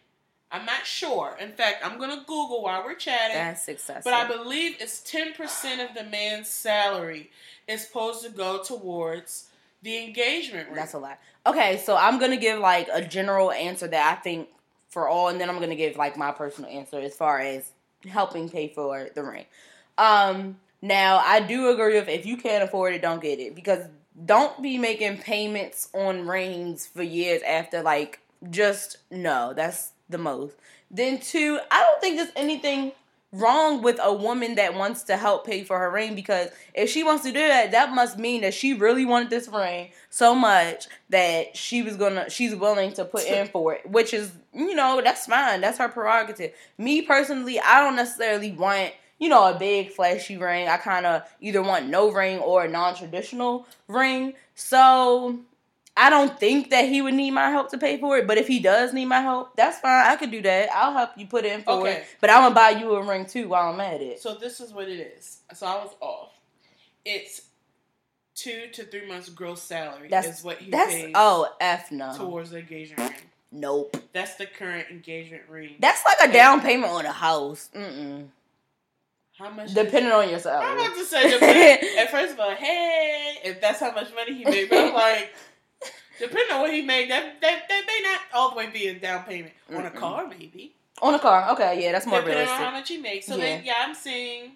[0.53, 1.37] I'm not sure.
[1.41, 3.37] In fact, I'm gonna Google while we're chatting.
[3.37, 4.05] That's excessive.
[4.05, 7.31] But I believe it's ten percent of the man's salary
[7.67, 9.49] is supposed to go towards
[9.83, 10.77] the engagement ring.
[10.77, 11.19] That's a lot.
[11.47, 14.49] Okay, so I'm gonna give like a general answer that I think
[14.89, 17.71] for all, and then I'm gonna give like my personal answer as far as
[18.09, 19.47] helping pay for the ring.
[19.99, 23.87] Um, now I do agree with if you can't afford it, don't get it because
[24.25, 27.83] don't be making payments on rings for years after.
[27.83, 30.57] Like, just no, that's the most.
[30.91, 32.93] Then two, I don't think there's anything
[33.33, 37.05] wrong with a woman that wants to help pay for her ring because if she
[37.05, 40.89] wants to do that, that must mean that she really wanted this ring so much
[41.11, 45.01] that she was gonna she's willing to put in for it, which is you know
[45.03, 46.53] that's fine, that's her prerogative.
[46.77, 50.69] Me personally, I don't necessarily want you know a big flashy ring.
[50.69, 54.35] I kind of either want no ring or a non traditional ring.
[54.57, 55.39] So
[55.97, 58.47] I don't think that he would need my help to pay for it, but if
[58.49, 60.07] he does need my help, that's fine.
[60.07, 60.71] I could do that.
[60.73, 61.93] I'll help you put in for Okay.
[61.97, 62.07] it.
[62.21, 64.21] But I'm gonna buy you a ring too while I'm at it.
[64.21, 65.41] So this is what it is.
[65.55, 66.31] So I was off.
[67.05, 67.43] It's
[68.35, 72.15] two to three months gross salary That's is what he that's pays oh f no.
[72.17, 73.21] towards the engagement ring.
[73.53, 73.97] Nope.
[74.13, 75.75] That's the current engagement ring.
[75.81, 77.69] That's like a down payment on a house.
[77.75, 78.29] Mm-mm.
[79.37, 79.75] How much?
[79.75, 80.73] Depending on your I'm salary.
[80.87, 84.45] about to say, depending, and first of all, hey, if that's how much money he
[84.45, 85.31] made, but I'm like,
[86.21, 88.95] depending on what he made, that that, that may not all the way be a
[88.99, 90.73] down payment on a car, maybe.
[91.03, 91.51] on a car.
[91.53, 93.27] Okay, yeah, that's more Depending on how much he makes.
[93.27, 93.45] So Yeah.
[93.45, 94.51] then, yeah, I'm seeing Mm-mm.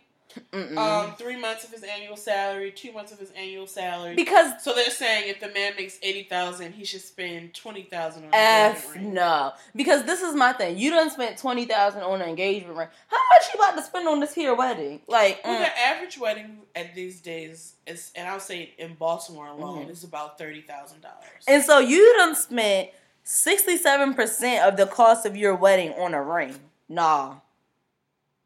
[0.52, 4.14] Um, three months of his annual salary, two months of his annual salary.
[4.14, 8.24] because So they're saying if the man makes eighty thousand, he should spend twenty thousand
[8.24, 9.14] on an F engagement ring.
[9.14, 9.52] no.
[9.74, 10.78] Because this is my thing.
[10.78, 12.88] You done spent twenty thousand on an engagement ring.
[13.08, 15.00] How much you about to spend on this here wedding?
[15.06, 19.46] Like Well, mm, the average wedding at these days is, and I'll say in Baltimore
[19.48, 19.90] alone, Mhm.
[19.90, 21.44] is about thirty thousand dollars.
[21.46, 22.90] And so you done spent
[23.22, 26.54] sixty seven percent of the cost of your wedding on a ring.
[26.88, 27.36] Nah.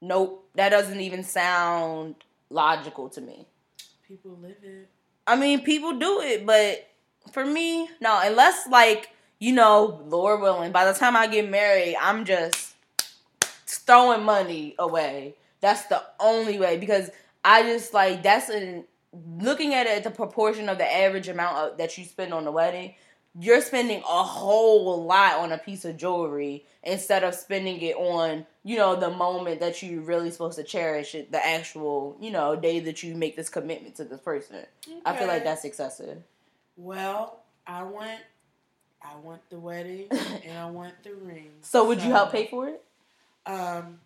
[0.00, 0.47] Nope.
[0.58, 2.16] That doesn't even sound
[2.50, 3.46] logical to me.
[4.08, 4.88] People live it.
[5.24, 6.84] I mean, people do it, but
[7.30, 8.20] for me, no.
[8.24, 12.74] Unless, like, you know, Lord willing, by the time I get married, I'm just
[13.40, 15.36] throwing money away.
[15.60, 17.10] That's the only way because
[17.44, 18.82] I just like that's an
[19.38, 22.50] looking at it the proportion of the average amount of, that you spend on the
[22.50, 22.94] wedding.
[23.38, 28.44] You're spending a whole lot on a piece of jewelry instead of spending it on,
[28.68, 32.54] you know, the moment that you're really supposed to cherish it, the actual, you know,
[32.54, 34.58] day that you make this commitment to this person.
[35.06, 36.18] I feel like that's excessive.
[36.76, 38.20] Well, I want,
[39.02, 40.08] I want the wedding
[40.44, 41.48] and I want the ring.
[41.62, 42.84] So would you help pay for it?
[43.46, 44.00] Um,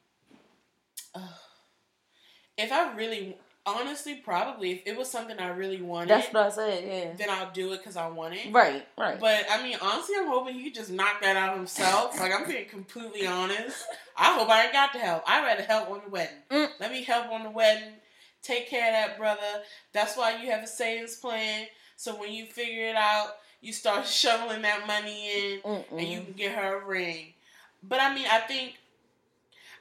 [1.16, 1.22] ugh.
[2.56, 3.36] if I really,
[3.66, 6.84] honestly, probably if it was something I really wanted, That's what I said.
[6.86, 7.12] Yeah.
[7.16, 8.52] then I'll do it because I want it.
[8.52, 8.86] Right.
[8.98, 9.18] Right.
[9.20, 12.16] But I mean, honestly, I'm hoping he just knock that out himself.
[12.20, 13.84] Like I'm being completely honest.
[14.16, 15.22] I hope I ain't got to help.
[15.26, 16.36] I'd rather help on the wedding.
[16.50, 16.68] Mm.
[16.80, 17.94] Let me help on the wedding.
[18.42, 19.62] Take care of that brother.
[19.92, 21.66] That's why you have a savings plan.
[21.96, 23.28] So when you figure it out,
[23.60, 25.84] you start shoveling that money in, Mm-mm.
[25.92, 27.34] and you can get her a ring.
[27.82, 28.74] But I mean, I think,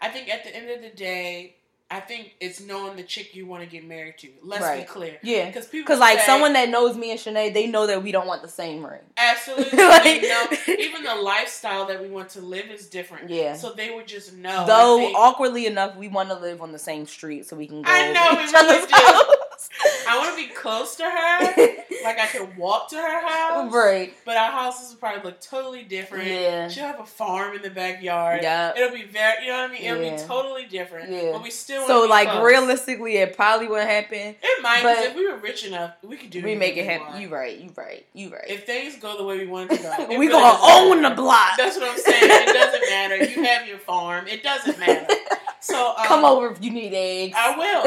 [0.01, 1.55] I think at the end of the day,
[1.92, 4.30] I think it's knowing the chick you want to get married to.
[4.42, 5.18] Let's be clear.
[5.24, 5.48] yeah.
[5.48, 8.14] Because people Because like say- someone that knows me and Shanae, they know that we
[8.14, 9.02] don't want the same ring.
[9.18, 9.78] Absolutely.
[9.78, 10.48] Like- you know,
[10.80, 13.30] even the lifestyle that we want to live is different.
[13.30, 13.56] Yeah.
[13.58, 14.66] So they would just know.
[14.66, 17.82] Though think- awkwardly enough, we want to live on the same street so we can
[17.82, 17.92] go.
[17.92, 19.36] I know, we really do.
[19.70, 20.05] house.
[20.07, 21.39] I want to be close to her.
[22.03, 23.74] like I can walk to her house.
[23.74, 24.14] right.
[24.26, 26.28] But our houses would probably look totally different.
[26.28, 26.68] Yeah.
[26.70, 28.39] She'll have a farm in the backyard.
[28.41, 28.74] Yeah.
[28.76, 29.84] It'll be very, you know what I mean?
[29.84, 30.18] It'll Yeah.
[30.18, 31.12] be totally different.
[31.12, 31.32] Yeah.
[31.34, 32.43] But we still So be like close.
[32.45, 34.36] realistically, it probably would happen.
[34.41, 36.45] It might, because but- if we were rich enough, we could do it.
[36.45, 37.07] We make it happen.
[37.07, 37.22] want.
[37.22, 37.57] You right.
[37.57, 38.05] You right.
[38.14, 38.45] You right.
[38.47, 41.16] If things go the way we want to go, we really gonna own matter.
[41.16, 41.57] the block.
[41.57, 42.22] That's what I'm saying.
[42.24, 43.18] It doesn't matter.
[43.18, 44.28] You have your farm.
[44.28, 45.07] It doesn't matter.
[45.59, 47.36] So um, Come over if you need eggs.
[47.38, 47.84] I will.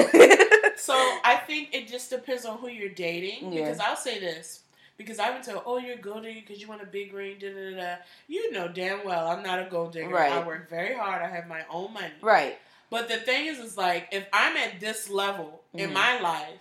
[0.77, 0.95] So
[1.25, 3.53] I think it just depends on who you're dating.
[3.53, 3.61] Yeah.
[3.62, 4.61] Because I'll say this.
[4.97, 7.37] Because I've been told, oh, you're a gold digger because you want a big ring,
[7.41, 7.95] da da da.
[8.29, 10.09] You know damn well I'm not a gold digger.
[10.09, 10.31] Right.
[10.33, 11.20] I work very hard.
[11.22, 12.12] I have my own money.
[12.22, 12.59] right.
[12.91, 15.95] But the thing is, is like, if I'm at this level in Mhm.
[15.95, 16.61] my life,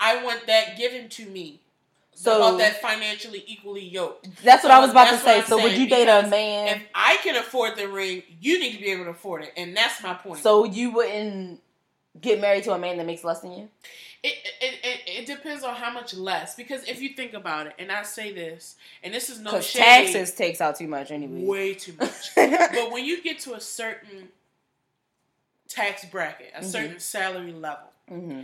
[0.00, 1.60] I want that given to me.
[2.14, 4.24] So- about that financially equally yoked.
[4.42, 5.42] That's what So I was about to say.
[5.42, 6.68] So would you date a man?
[6.68, 9.76] If I can afford the ring, you need to be able to afford it, and
[9.76, 10.42] that's my point.
[10.42, 11.60] So you wouldn't
[12.20, 13.68] get married to a man that makes less than you?
[14.22, 16.54] It, it, it, it depends on how much less.
[16.54, 19.82] Because if you think about it, and I say this, and this is no shade,
[20.12, 21.44] taxes takes out too much anyway.
[21.44, 22.30] way too much.
[22.36, 24.28] but when you get to a certain
[25.68, 26.64] tax bracket, a Mhm.
[26.64, 28.42] certain salary level, hmm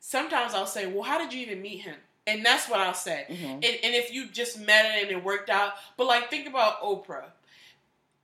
[0.00, 1.96] sometimes I'll say, "Well, how did you even meet him?"
[2.26, 3.24] And that's what I'll say.
[3.28, 6.46] hmm And, and if you just met it and it worked out, but like think
[6.46, 7.24] about Oprah.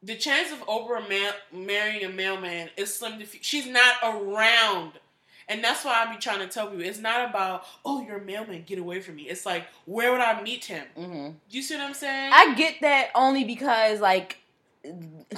[0.03, 3.41] The chance of Oprah ma- marrying a mailman is slim to few.
[3.43, 4.93] She's not around.
[5.51, 8.25] And that's why I be trying to tell people it's not about, oh, you're a
[8.25, 9.23] mailman, get away from me.
[9.23, 10.85] It's like, where would I meet him?
[10.95, 12.33] hmm you see what I'm saying?
[12.35, 14.39] I get that only because like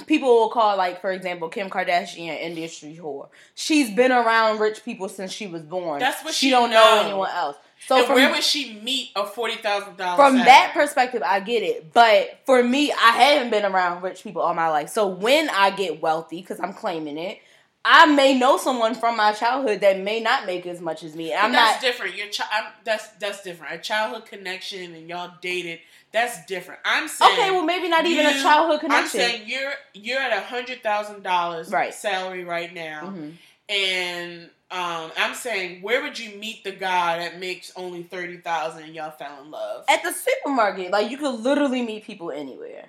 [0.05, 3.29] people will call like for example Kim Kardashian industry whore.
[3.55, 5.99] She's been around rich people since she was born.
[5.99, 7.55] That's what she, she don't know anyone else.
[7.87, 10.15] So and from where would she meet a forty thousand dollars?
[10.17, 11.91] from that perspective, I get it.
[11.93, 14.89] But for me, I haven't been around rich people all my life.
[14.89, 17.39] So when I get wealthy, because I'm claiming it,
[17.83, 21.33] I may know someone from my childhood that may not make as much as me.
[21.33, 21.81] I'm that's not.
[21.81, 22.15] different.
[22.15, 23.73] Your chi- I'm, that's that's different.
[23.73, 25.79] A childhood connection and y'all dated.
[26.11, 26.81] That's different.
[26.85, 29.21] I'm saying Okay, well maybe not even a childhood connection.
[29.21, 31.93] I'm saying you're you're at a hundred thousand dollars Right.
[31.93, 33.33] salary right now, Mhm.
[33.69, 38.83] and Um, I'm saying, where would you meet the guy that makes only thirty thousand
[38.83, 39.83] and y'all fell in love?
[39.89, 42.85] At the supermarket, like you could literally meet people anywhere.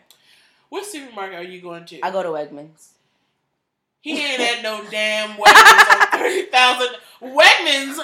[0.68, 2.00] What supermarket are you going to?
[2.04, 2.90] I go to Wegmans.
[4.00, 6.96] He ain't at no damn Wegmans on thirty thousand.
[7.20, 7.98] Wegmans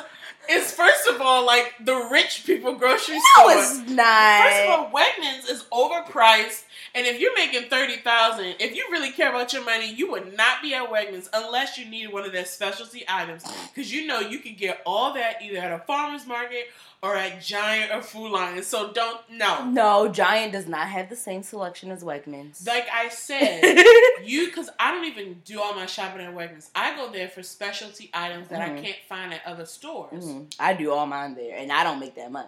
[0.51, 3.53] is first of all like the rich people grocery No, store.
[3.63, 4.43] it's not.
[4.45, 6.65] First of all, Wegmans is overpriced,
[6.99, 10.37] and if you're making thirty thousand, if you really care about your money, you would
[10.37, 14.21] not be at Wegmans unless you needed one of their specialty items, because you know
[14.21, 16.67] you can get all that either at a farmer's market
[17.01, 18.61] or at Giant or Food Lion.
[18.65, 19.65] So don't no.
[19.71, 22.67] no, Giant does not have the same selection as Wegmans.
[22.67, 23.63] Like I said,
[24.25, 26.71] you because I don't even do all my shopping at Wegmans.
[26.75, 28.83] I go there for specialty items that I Mhm.
[28.83, 30.25] can't find at other stores.
[30.25, 30.53] Mhm.
[30.59, 32.47] I do all mine there, and I don't make that much.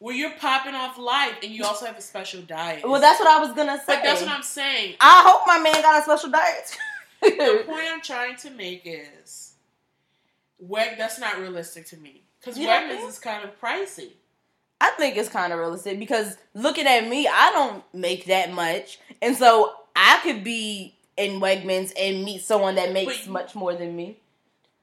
[0.00, 2.88] Where you're popping off life, and you also have a special diet.
[2.88, 3.84] Well, that's what I was gonna say.
[3.86, 4.94] But that's what I'm saying.
[5.00, 6.76] I hope my man got a special diet.
[7.22, 9.54] the point I'm trying to make is,
[10.60, 10.98] Weg.
[10.98, 14.12] That's not realistic to me because Wegmans is kind of pricey.
[14.80, 19.00] I think it's kind of realistic because looking at me, I don't make that much,
[19.20, 23.96] and so I could be in Wegmans and meet someone that makes much more than
[23.96, 24.16] me.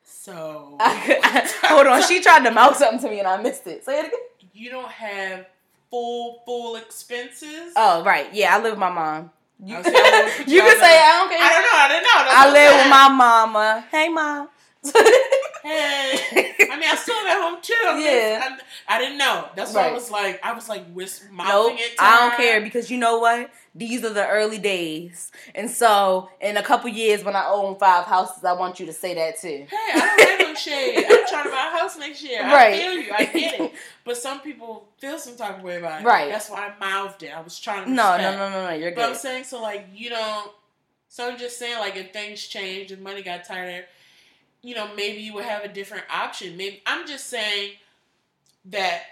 [0.03, 1.19] So I could,
[1.69, 3.85] hold on, she tried to mouth something to me and I missed it.
[3.85, 4.19] Say it again.
[4.55, 5.45] You don't have
[5.89, 7.73] full full expenses.
[7.75, 9.31] Oh right, yeah, I live with my mom.
[9.63, 11.39] You, I was saying, I wanna put you you can say I don't care.
[11.41, 11.77] I don't know.
[11.77, 12.19] I don't know.
[12.23, 13.85] That's I live with my mama.
[13.91, 14.49] Hey, mom.
[15.65, 17.73] Hey, I mean, I still live at home too.
[17.85, 18.39] I'm just- Yeah.
[18.43, 19.49] I'm- I didn't know.
[19.55, 21.97] That's why I was like, I was like whisper mouthing Nope, it.
[21.97, 22.37] To I don't her.
[22.37, 23.49] care because you know what?
[23.73, 28.05] These are the early days, and so in a couple years when I own five
[28.05, 29.65] houses, I want you to say that too.
[29.69, 31.05] Hey, I don't have no shade.
[31.09, 32.41] I'm trying to buy a house next year.
[32.43, 32.75] Right.
[32.75, 33.11] I feel you.
[33.13, 33.73] I get it.
[34.05, 36.05] But some people feel some type of way about it.
[36.05, 36.29] Right.
[36.31, 37.31] That's why I mouthed it.
[37.35, 37.89] I was trying to.
[37.89, 38.37] No, no, respect.
[38.37, 38.73] no, no, no.
[38.75, 40.51] You're But I'm saying so like you don't.
[41.09, 43.85] So I'm just saying like if things changed and money got tighter,
[44.65, 46.57] you know maybe you would have a different option.
[46.57, 47.73] Maybe I'm just saying
[48.65, 49.03] that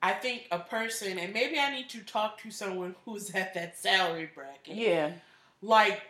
[0.00, 3.76] I think a person and maybe I need to talk to someone who's at that
[3.76, 4.76] salary bracket.
[4.76, 5.12] Yeah,
[5.62, 6.02] Like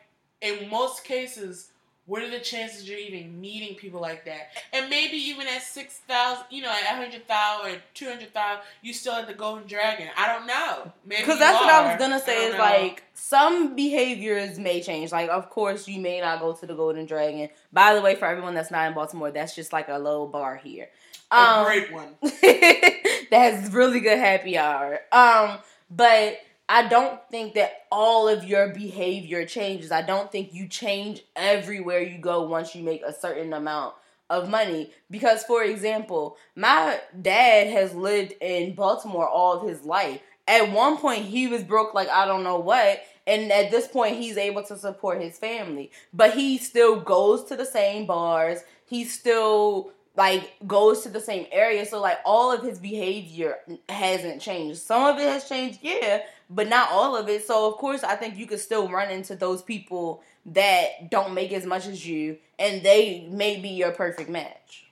[0.43, 1.71] in most cases,
[2.07, 4.49] what are the chances you're even meeting people like that?
[4.73, 8.33] And maybe even at six thousand, you know, at a hundred thousand or two hundred
[8.35, 10.09] thousand, you still at the Golden Dragon.
[10.17, 10.93] I don't know.
[11.07, 12.47] Maybe because that's what I was gonna say.
[12.49, 12.59] Is know.
[12.59, 15.13] like some behaviors may change.
[15.13, 17.49] Like, of course, you may not go to the Golden Dragon.
[17.73, 20.57] By the way, for everyone that's not in Baltimore, that's just like a low bar
[20.57, 20.89] here.
[21.31, 22.09] a Um, great one.
[22.23, 25.01] that has really good happy hour.
[25.11, 25.59] Um,
[25.91, 26.39] but
[26.69, 29.93] I don't think that all of your behavior changes.
[29.93, 33.95] I don't think you change everywhere you go once you make a certain amount
[34.31, 34.91] of money.
[35.11, 40.21] Because, for example, my dad has lived in Baltimore all of his life.
[40.49, 43.03] At one point, he was broke like I don't know what.
[43.27, 45.91] And at this point, he's able to support his family.
[46.13, 48.61] But he still goes to the same bars.
[48.87, 53.57] He still like goes to the same area so like all of his behavior
[53.89, 56.21] hasn't changed some of it has changed yeah
[56.51, 59.35] but not all of it so of course i think you could still run into
[59.35, 64.29] those people that don't make as much as you and they may be your perfect
[64.31, 64.87] match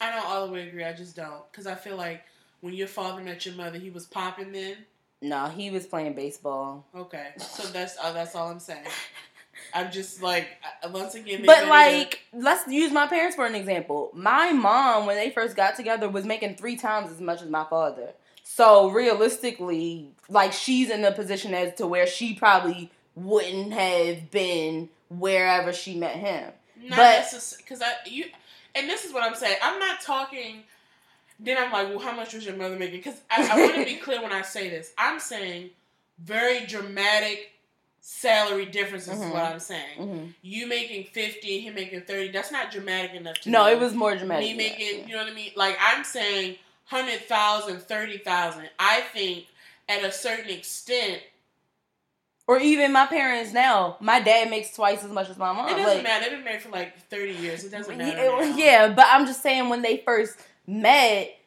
[0.00, 0.84] I don't all the way agree.
[0.84, 2.22] I just don't because I feel like
[2.60, 4.76] when your father met your mother, he was popping then.
[5.22, 8.86] no he was playing baseball Okay, so that's uh, that's all I'm saying.
[9.74, 10.46] I'm just like
[10.92, 11.42] once again.
[11.44, 15.74] but like let's use my parents for an example my mom when they first got
[15.74, 18.12] together was making three times as much as my father
[18.54, 24.88] so realistically like she's in a position as to where she probably wouldn't have been
[25.10, 26.50] wherever she met him
[26.82, 28.24] not but- because I you
[28.74, 29.56] and this is what I'm saying.
[29.62, 30.62] I'm not talking.
[31.40, 32.98] Then I'm like, well, how much was your mother making?
[32.98, 34.92] Because I, I want to be clear when I say this.
[34.96, 35.70] I'm saying
[36.22, 37.50] very dramatic
[38.00, 39.32] salary differences is Mhm.
[39.32, 39.98] what I'm saying.
[39.98, 40.34] Mhm.
[40.42, 42.28] You making fifty, him making thirty.
[42.30, 43.72] That's not dramatic enough to no me.
[43.72, 45.06] it was more dramatic me making, yeah.
[45.06, 45.50] you know what I mean?
[45.56, 46.56] Like I'm saying,
[46.88, 48.68] hundred thousand, thirty thousand.
[48.78, 49.46] I think
[49.88, 51.20] at a certain extent,
[52.46, 55.76] or even my parents now my dad makes twice as much as my mom it
[55.76, 56.24] doesn't like, matter.
[56.24, 57.64] They've been married for like thirty years.
[57.64, 58.44] It doesn't matter.
[58.58, 61.38] Yeah, but I'm just saying when they first met,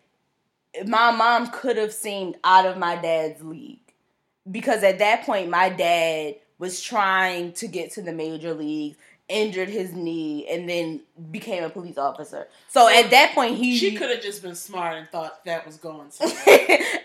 [0.85, 3.79] my mom could have seemed out of my dad's league
[4.49, 8.95] because at that point my dad was trying to get to the major leagues,
[9.31, 11.01] injured his knee, and then
[11.31, 12.47] became a police officer.
[12.69, 15.77] So at that point he She could have just been smart and thought that was
[15.77, 16.37] going somewhere.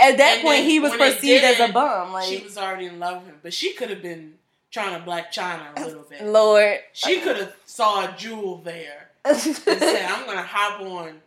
[0.00, 2.12] at that And point he was perceived as a bum.
[2.12, 4.34] Like she was already in love with him, but she could have been
[4.70, 6.24] trying to Blac Chyna a little bit.
[6.26, 6.80] Lord.
[6.92, 11.20] She could have saw a jewel there and said, "I'm gonna hop on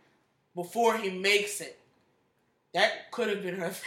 [0.54, 1.78] before he makes it."
[2.74, 3.72] That could have been her.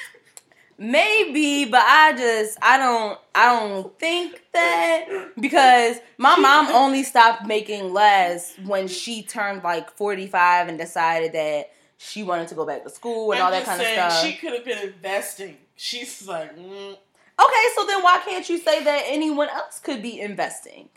[0.77, 7.45] Maybe, but I just I don't I don't think that because my mom only stopped
[7.45, 12.83] making less when she turned like 45 and decided that she wanted to go back
[12.83, 14.23] to school and I'm all that kind of stuff.
[14.23, 15.57] She could have been investing.
[15.75, 16.91] She's like, mm.
[16.91, 20.89] okay, so then why can't you say that anyone else could be investing?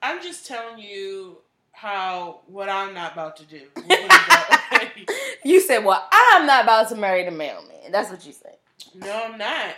[0.00, 1.38] I'm just telling you
[1.72, 3.62] how what I'm not about to do.
[3.76, 5.06] We'll put it that way.
[5.44, 8.57] You said, "Well, I'm not about to marry the mailman." That's what you said.
[8.94, 9.74] No, I'm not.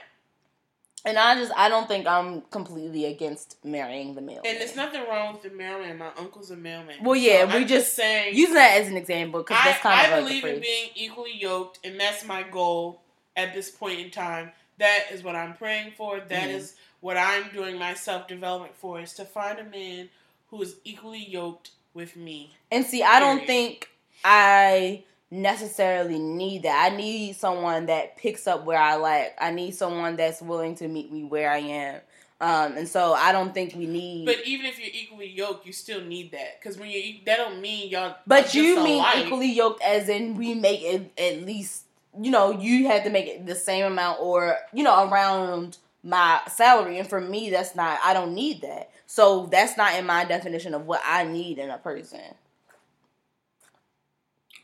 [1.05, 4.45] And I just I don't think I'm completely against marrying the mailman.
[4.47, 5.97] And there's nothing wrong with the mailman.
[5.99, 7.03] My uncle's a mailman.
[7.03, 10.07] Well, yeah, So we I'm just saying Using that as an example because that's kind
[10.07, 13.01] of I like believe in being equally yoked, and that's my goal
[13.37, 14.53] at this point in time.
[14.79, 16.21] That is what I'm praying for.
[16.21, 16.75] That is Mhm.
[17.01, 20.11] what I'm doing my self development for is to find a man
[20.51, 22.55] who is equally yoked with me.
[22.71, 23.89] And see, I don't think
[24.23, 26.91] I necessarily need that.
[26.91, 29.37] I need someone that picks up where I lack.
[29.41, 32.01] I need someone that's willing to meet me where I am.
[32.41, 34.25] Um, and so I don't think we need.
[34.25, 37.61] But even if you're equally yoked, you still need that because when you that don't
[37.61, 38.17] mean y'all.
[38.27, 39.27] But you mean alike.
[39.27, 41.85] equally yoked as in we make it at least
[42.19, 46.41] you know you have to make it the same amount or you know around my
[46.49, 48.91] salary and for me that's not I don't need that.
[49.07, 52.23] So that's not in my definition of what I need in a person.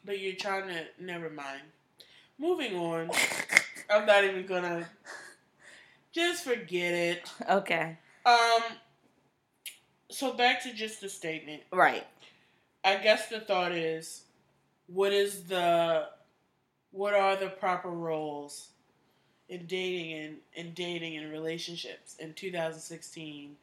[0.06, 0.84] But you're trying to.
[0.98, 1.62] Never mind.
[2.38, 3.10] Moving on.
[3.90, 4.88] I'm not even gonna.
[6.12, 7.30] Just forget it.
[7.50, 7.98] okay.
[8.24, 8.62] Um.
[10.08, 11.62] So back to just the statement.
[11.72, 12.06] Right.
[12.84, 14.22] I guess the thought is,
[14.86, 16.06] what is the,
[16.92, 18.68] what are the proper roles
[19.48, 23.56] in dating and in dating and relationships in 2016,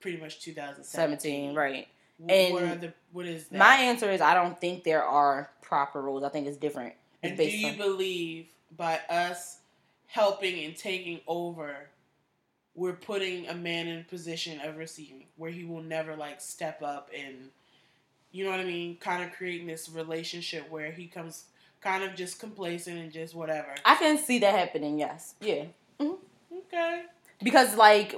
[0.00, 0.84] pretty much 2017.
[0.84, 1.88] 17, right.
[2.28, 3.58] And what the what is that?
[3.58, 6.24] My answer is I don't think there are proper rules.
[6.24, 6.94] I think it's different.
[7.22, 8.46] It's and do you on- believe
[8.76, 9.58] by us
[10.06, 11.88] helping and taking over,
[12.74, 16.82] we're putting a man in a position of receiving, where he will never like step
[16.82, 17.50] up and,
[18.32, 21.44] you know what I mean, kind of creating this relationship where he comes
[21.80, 23.74] kind of just complacent and just whatever.
[23.84, 25.34] I can see that happening, yes.
[25.40, 25.64] Yeah.
[26.00, 26.14] Mm-hmm.
[26.72, 27.02] Okay.
[27.42, 28.14] because like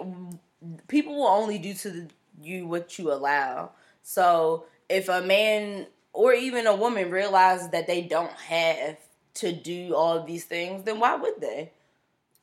[0.88, 2.08] people will only do to the,
[2.42, 3.70] you what you allow.
[4.08, 8.96] So if a man or even a woman realizes that they don't have
[9.34, 11.72] to do all of these things, then why would they?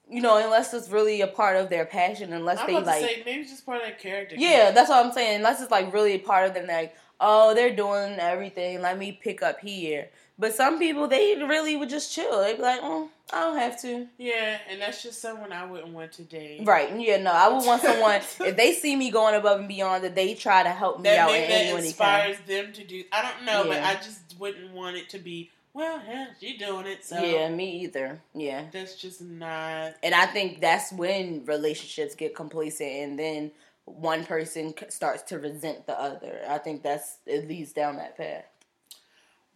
[0.07, 3.23] You know, unless it's really a part of their passion, unless I'm they like, say
[3.25, 4.35] maybe it's just part of their character.
[4.37, 5.37] yeah, that's what I'm saying.
[5.37, 8.83] Unless it's like really a part of them, like, oh, they're doing everything.
[8.83, 10.09] Let me pick up here.
[10.37, 12.41] But some people, they really would just chill.
[12.41, 14.05] They'd be like, oh, I don't have to.
[14.17, 16.61] Yeah, and that's just someone I wouldn't want to date.
[16.65, 16.93] Right.
[16.99, 20.13] Yeah, no, I would want someone if they see me going above and beyond that
[20.13, 21.85] they try to help me That out any that way they can.
[21.85, 23.03] inspires them to do.
[23.13, 25.51] I don't know, but I just wouldn't want it to be.
[25.73, 28.19] Well, yeah, she doing it, so Yeah, me either.
[28.33, 28.65] Yeah.
[28.71, 29.93] that's just not.
[30.03, 33.51] And I think that's when relationships get complacent and then
[33.85, 36.41] one person starts to resent the other.
[36.47, 38.45] I think that's it leads down that path.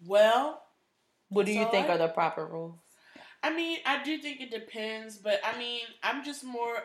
[0.05, 0.61] Well,
[1.30, 2.75] What do you think I- are the proper rules?
[3.41, 6.75] I mean, I do think it depends, but I mean, I'm just more.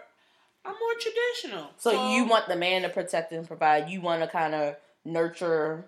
[0.65, 1.71] I'm more traditional.
[1.77, 3.91] So, you want the man to protect and provide.
[3.91, 5.85] You want to kind of nurture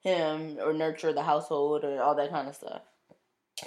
[0.00, 2.82] him or nurture the household or all that kind of stuff.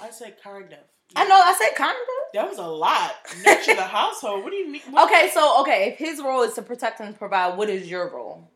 [0.02, 0.78] I said kind of.
[1.16, 1.34] I know.
[1.34, 2.06] I said kind of.
[2.34, 3.14] That was a lot.
[3.44, 4.44] Nurture the household.
[4.44, 4.82] What do you mean?
[4.90, 8.10] What- Okay, so okay, if his role is to protect and provide, what is your
[8.10, 8.48] role?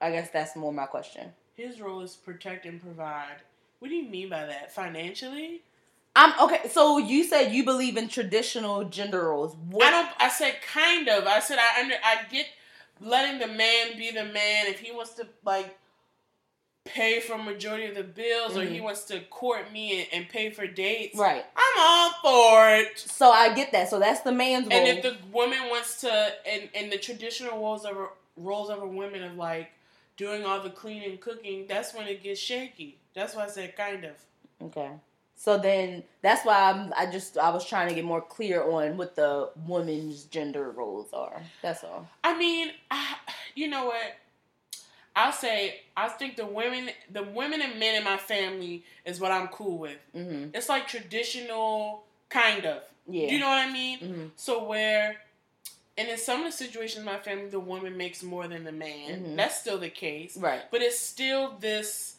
[0.00, 1.32] I guess that's more my question.
[1.54, 3.36] His role is protect and provide.
[3.82, 4.72] What do you mean by that?
[4.72, 5.60] Financially?
[6.14, 6.68] I'm okay.
[6.68, 9.56] So you said you believe in traditional gender roles.
[9.56, 9.84] What?
[9.84, 10.08] I don't.
[10.20, 11.26] I said kind of.
[11.26, 11.96] I said I under.
[11.96, 12.46] I get
[13.00, 15.76] letting the man be the man if he wants to like
[16.84, 18.82] pay for majority of the bills or he Mhm.
[18.84, 21.18] wants to court me and, and pay for dates.
[21.18, 21.44] Right.
[21.56, 22.96] I'm all for it.
[23.00, 23.90] So I get that.
[23.90, 24.78] So that's the man's role.
[24.78, 27.96] And if the woman wants to, and, and the traditional roles of
[28.36, 29.72] roles of a woman of like
[30.16, 33.00] doing all the cleaning, cooking, that's when it gets shaky.
[33.14, 34.12] That's why I said kind of.
[34.66, 34.90] okay.
[35.34, 38.96] So then that's why I'm, I just I was trying to get more clear on
[38.96, 41.42] what the women's gender roles are.
[41.62, 42.06] That's all.
[42.22, 43.16] I mean, I,
[43.56, 44.02] you know what?
[45.16, 49.32] I'll say I think the women, the women and men in my family is what
[49.32, 49.98] I'm cool with.
[50.14, 52.82] hmm It's like traditional, kind of.
[53.08, 53.28] Yeah.
[53.28, 53.98] Do you know what I mean?
[53.98, 55.16] hmm So where,
[55.98, 58.72] and in some of the situations in my family, the woman makes more than the
[58.72, 59.24] man.
[59.24, 59.36] Mhm.
[59.36, 60.36] That's still the case.
[60.36, 60.62] Right.
[60.70, 62.16] but it's still this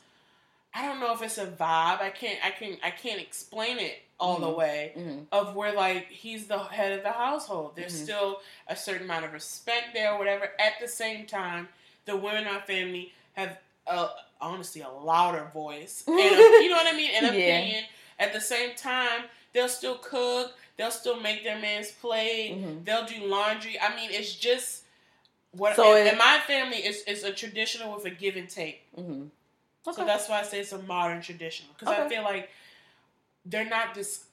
[0.75, 2.01] I don't know if it's a vibe.
[2.01, 4.55] I can't I can I can't explain it all the Mhm.
[4.57, 7.75] way hmm of where like he's the head of the household.
[7.75, 8.03] There's Mhm.
[8.03, 10.51] still a certain amount of respect there or whatever.
[10.59, 11.69] At the same time,
[12.05, 14.09] the women in our family have uh,
[14.39, 16.03] honestly a louder voice.
[16.07, 16.21] And a,
[16.63, 17.11] you know what I mean?
[17.15, 17.29] An Yeah.
[17.29, 17.83] opinion.
[18.17, 22.55] At the same time, they'll still cook, They'll still make their man's plate.
[22.57, 22.83] Mhm.
[22.83, 23.79] They'll do laundry.
[23.79, 24.81] I mean, it's just
[25.51, 25.75] what.
[25.75, 28.81] So in, it- my family, it's it's a traditional with a give and take.
[29.85, 29.99] Mm-hmm.
[29.99, 32.49] So that's why I say it's a modern traditional because I feel like
[33.45, 34.25] they're not this.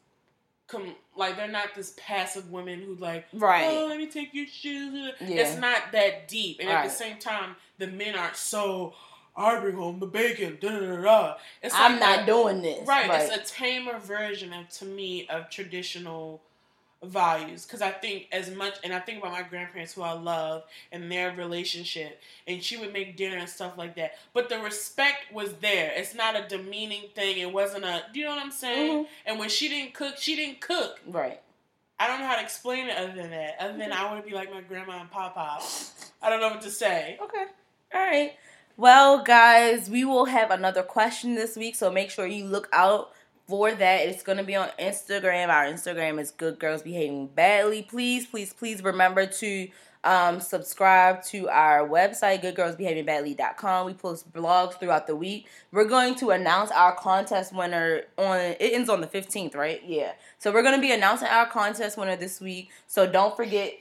[0.69, 3.65] Com- like they're not this passive women who like right.
[3.69, 5.41] oh let me take your shoes Yeah.
[5.43, 6.85] it's not that deep and at Right.
[6.89, 8.95] the same time the men aren't so
[9.37, 12.87] I bring home the bacon da da da da it's I'm like not doing this.
[12.87, 16.41] right, it's a tamer version of to me of traditional
[17.03, 20.65] values because I think as much and I think about my grandparents who I love
[20.93, 25.33] and their relationship and she would make dinner and stuff like that but the respect
[25.33, 28.51] was there it's not a demeaning thing it wasn't a do you know what I'm
[28.51, 29.09] saying Mhm.
[29.25, 31.41] and when she didn't cook she didn't cook Right.
[31.99, 33.57] I don't know how to explain it other than that.
[33.61, 35.59] Other than I want to be like my grandma and papa.
[36.23, 37.19] I don't know what to say.
[37.21, 37.45] Okay.
[37.93, 38.33] All right.
[38.79, 43.13] Well, guys, we will have another question this week, so make sure you look out
[43.51, 44.07] for that.
[44.07, 45.49] It's going to be on Instagram.
[45.49, 47.83] Our Instagram is Good Girls Behaving Badly.
[47.83, 49.69] Please, please, please remember to
[50.05, 53.87] um, subscribe to our website, goodgirlsbehavingbadly.com.
[53.87, 55.49] We post blogs throughout the week.
[55.73, 59.83] We're going to announce our contest winner on, it ends on the 15th, right?
[59.85, 60.13] Yeah.
[60.39, 62.71] So we're going to be announcing our contest winner this week.
[62.87, 63.75] So don't forget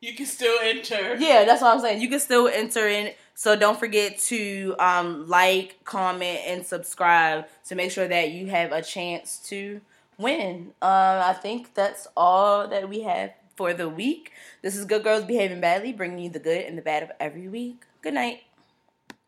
[0.00, 1.16] You can still enter.
[1.16, 2.02] yeah, that's what I'm saying.
[2.02, 3.12] You can still enter in.
[3.38, 8.72] So don't forget to um, like, comment, and subscribe to make sure that you have
[8.72, 9.80] a chance to
[10.18, 10.72] win.
[10.82, 14.32] Uh, I think that's all that we have for the week.
[14.60, 17.46] This is Good Girls Behaving Badly, bringing you the good and the bad of every
[17.46, 17.84] week.
[18.02, 18.40] Good night.